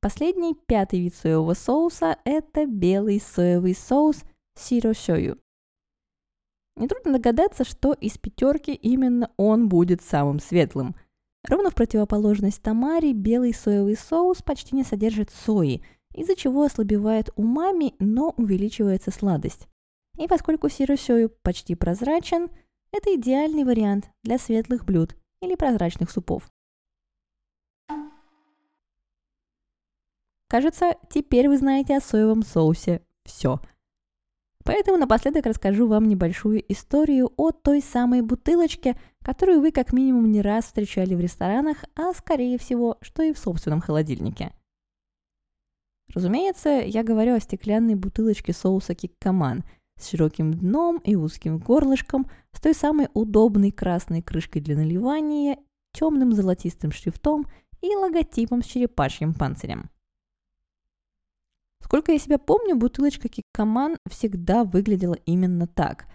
Последний, 0.00 0.54
пятый 0.54 1.00
вид 1.00 1.16
соевого 1.16 1.54
соуса– 1.54 2.16
это 2.24 2.64
белый 2.64 3.20
соевый 3.20 3.74
соус 3.74 4.22
сирошою. 4.54 5.40
Нетрудно 6.76 7.14
догадаться, 7.14 7.64
что 7.64 7.92
из 7.92 8.18
пятерки 8.18 8.72
именно 8.72 9.32
он 9.36 9.68
будет 9.68 10.00
самым 10.00 10.38
светлым. 10.38 10.94
Ровно 11.48 11.70
в 11.70 11.74
противоположность 11.74 12.62
тамари, 12.62 13.12
белый 13.12 13.52
соевый 13.52 13.96
соус 13.96 14.42
почти 14.42 14.76
не 14.76 14.84
содержит 14.84 15.30
сои, 15.30 15.82
из-за 16.14 16.36
чего 16.36 16.62
ослабевает 16.62 17.30
умами, 17.34 17.94
но 17.98 18.32
увеличивается 18.36 19.10
сладость. 19.10 19.66
И 20.18 20.28
поскольку 20.28 20.68
сирошою 20.68 21.30
почти 21.42 21.74
прозрачен, 21.74 22.48
это 22.92 23.14
идеальный 23.16 23.64
вариант 23.64 24.08
для 24.22 24.38
светлых 24.38 24.84
блюд, 24.84 25.16
или 25.42 25.54
прозрачных 25.54 26.10
супов. 26.10 26.50
Кажется, 30.48 30.96
теперь 31.10 31.48
вы 31.48 31.58
знаете 31.58 31.96
о 31.96 32.00
соевом 32.00 32.42
соусе 32.42 33.02
все. 33.24 33.60
Поэтому 34.64 34.96
напоследок 34.96 35.46
расскажу 35.46 35.88
вам 35.88 36.08
небольшую 36.08 36.62
историю 36.70 37.32
о 37.36 37.50
той 37.50 37.80
самой 37.80 38.22
бутылочке, 38.22 38.96
которую 39.22 39.60
вы 39.60 39.72
как 39.72 39.92
минимум 39.92 40.30
не 40.30 40.40
раз 40.40 40.66
встречали 40.66 41.14
в 41.14 41.20
ресторанах, 41.20 41.84
а 41.96 42.12
скорее 42.12 42.58
всего, 42.58 42.98
что 43.00 43.22
и 43.22 43.32
в 43.32 43.38
собственном 43.38 43.80
холодильнике. 43.80 44.52
Разумеется, 46.14 46.68
я 46.68 47.02
говорю 47.02 47.34
о 47.34 47.40
стеклянной 47.40 47.94
бутылочке 47.94 48.52
соуса 48.52 48.94
киккаман 48.94 49.64
с 50.02 50.10
широким 50.10 50.54
дном 50.54 50.98
и 50.98 51.14
узким 51.14 51.58
горлышком, 51.58 52.28
с 52.52 52.60
той 52.60 52.74
самой 52.74 53.08
удобной 53.14 53.70
красной 53.70 54.22
крышкой 54.22 54.62
для 54.62 54.76
наливания, 54.76 55.58
темным 55.92 56.32
золотистым 56.32 56.90
шрифтом 56.92 57.46
и 57.80 57.94
логотипом 57.94 58.62
с 58.62 58.66
черепашьим 58.66 59.34
панцирем. 59.34 59.90
Сколько 61.82 62.12
я 62.12 62.18
себя 62.18 62.38
помню, 62.38 62.76
бутылочка 62.76 63.28
Киккаман 63.28 63.98
всегда 64.08 64.64
выглядела 64.64 65.14
именно 65.26 65.66
так. 65.66 66.06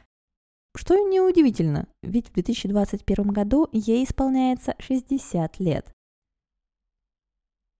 Что 0.75 0.95
и 0.95 1.03
неудивительно, 1.03 1.87
ведь 2.01 2.29
в 2.29 2.33
2021 2.33 3.27
году 3.27 3.67
ей 3.71 4.03
исполняется 4.03 4.75
60 4.79 5.59
лет. 5.59 5.91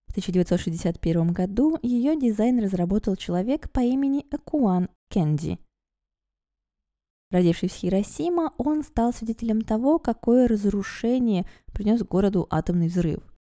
В 0.07 0.11
1961 0.11 1.31
году 1.31 1.77
ее 1.81 2.15
дизайн 2.19 2.59
разработал 2.59 3.15
человек 3.15 3.71
по 3.71 3.81
имени 3.81 4.25
Акуан 4.31 4.89
Кенди. 5.09 5.59
Родившись 7.31 7.71
в 7.71 7.75
Хиросима, 7.75 8.53
он 8.57 8.83
стал 8.83 9.13
свидетелем 9.13 9.61
того, 9.61 9.99
какое 9.99 10.47
разрушение 10.47 11.45
принес 11.73 12.03
городу 12.03 12.47
атомный 12.49 12.87
взрыв– 12.87 13.21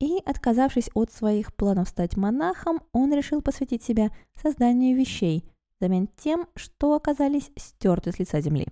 и, 0.00 0.16
отказавшись 0.24 0.90
от 0.94 1.12
своих 1.12 1.54
планов 1.54 1.88
стать 1.88 2.16
монахом, 2.16 2.80
он 2.92 3.12
решил 3.12 3.42
посвятить 3.42 3.82
себя 3.82 4.10
созданию 4.34 4.96
вещей, 4.96 5.44
взамен 5.78 6.08
тем, 6.16 6.48
что 6.56 6.94
оказались 6.94 7.50
стерты 7.56 8.10
с 8.10 8.18
лица 8.18 8.40
земли. 8.40 8.66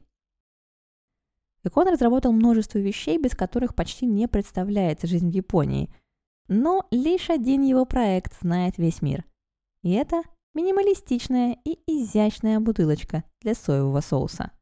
Так 1.62 1.76
он 1.76 1.88
разработал 1.88 2.32
множество 2.32 2.78
вещей, 2.78 3.18
без 3.18 3.34
которых 3.34 3.74
почти 3.74 4.06
не 4.06 4.26
представляется 4.26 5.06
жизнь 5.06 5.30
в 5.30 5.34
Японии. 5.34 5.92
Но 6.48 6.86
лишь 6.90 7.28
один 7.28 7.62
его 7.62 7.84
проект 7.84 8.40
знает 8.40 8.78
весь 8.78 9.02
мир. 9.02 9.26
И 9.82 9.92
это 9.92 10.22
минималистичная 10.54 11.56
и 11.64 11.78
изящная 11.86 12.60
бутылочка 12.60 13.24
для 13.40 13.54
соевого 13.54 14.00
соуса. 14.00 14.52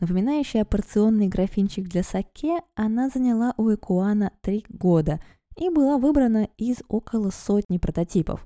Напоминающая 0.00 0.64
порционный 0.64 1.28
графинчик 1.28 1.88
для 1.88 2.02
саке, 2.02 2.60
она 2.74 3.08
заняла 3.08 3.54
у 3.56 3.72
Экуана 3.72 4.32
три 4.40 4.64
года 4.68 5.22
и 5.56 5.68
была 5.68 5.96
выбрана 5.96 6.48
из 6.56 6.78
около 6.88 7.30
сотни 7.30 7.78
прототипов. 7.78 8.44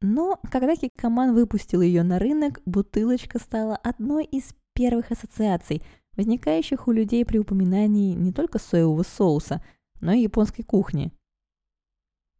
Но 0.00 0.38
когда 0.52 0.76
Киккаман 0.76 1.34
выпустил 1.34 1.80
ее 1.80 2.02
на 2.02 2.18
рынок, 2.18 2.60
бутылочка 2.66 3.38
стала 3.38 3.74
одной 3.74 4.24
из 4.24 4.54
первых 4.74 5.10
ассоциаций, 5.10 5.82
возникающих 6.16 6.86
у 6.86 6.92
людей 6.92 7.24
при 7.24 7.38
упоминании 7.38 8.14
не 8.14 8.32
только 8.32 8.58
соевого 8.58 9.02
соуса, 9.02 9.64
но 10.00 10.12
и 10.12 10.22
японской 10.22 10.62
кухни. 10.62 11.10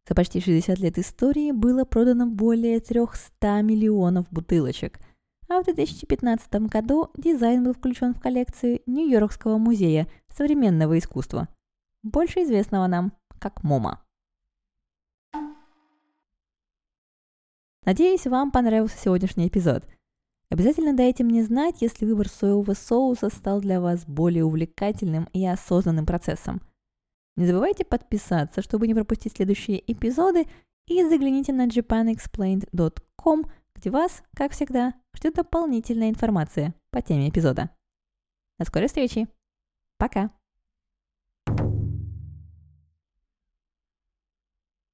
За 0.07 0.15
почти 0.15 0.39
60 0.39 0.79
лет 0.79 0.97
истории 0.97 1.51
было 1.51 1.83
продано 1.83 2.27
более 2.27 2.79
300 2.79 3.61
миллионов 3.61 4.27
бутылочек– 4.31 4.99
а 5.47 5.61
в 5.61 5.65
2015 5.65 6.53
году 6.67 7.11
дизайн 7.15 7.63
был 7.63 7.73
включен 7.73 8.13
в 8.13 8.19
коллекцию 8.19 8.81
Нью-Йоркского 8.87 9.57
музея 9.57 10.07
современного 10.29 10.97
искусства, 10.97 11.47
больше 12.03 12.43
известного 12.43 12.87
нам 12.87 13.13
как 13.39 13.63
MoMA. 13.63 14.01
Надеюсь, 17.85 18.25
вам 18.25 18.51
понравился 18.51 18.97
сегодняшний 18.97 19.47
эпизод. 19.47 19.87
Обязательно 20.49 20.95
дайте 20.95 21.23
мне 21.23 21.43
знать, 21.43 21.81
если 21.81 22.05
выбор 22.05 22.27
соевого 22.27 22.73
соуса 22.73 23.29
стал 23.29 23.61
для 23.61 23.79
вас 23.79 24.05
более 24.05 24.43
увлекательным 24.43 25.29
и 25.33 25.45
осознанным 25.45 26.07
процессом. 26.07 26.61
Не 27.35 27.45
забывайте 27.45 27.83
подписаться, 27.83 28.61
чтобы 28.61 28.87
не 28.87 28.93
пропустить 28.93 29.33
следующие 29.35 29.83
эпизоды, 29.91 30.47
и 30.87 31.03
загляните 31.03 31.51
на 31.51 31.67
japanexplained.com 31.67 33.45
где 33.75 33.89
вас, 33.89 34.23
как 34.35 34.53
всегда, 34.53 34.93
ждет 35.15 35.35
дополнительная 35.35 36.09
информация 36.09 36.73
по 36.91 37.01
теме 37.01 37.29
эпизода. 37.29 37.69
До 38.57 38.65
скорой 38.65 38.87
встречи. 38.87 39.27
Пока. 39.97 40.31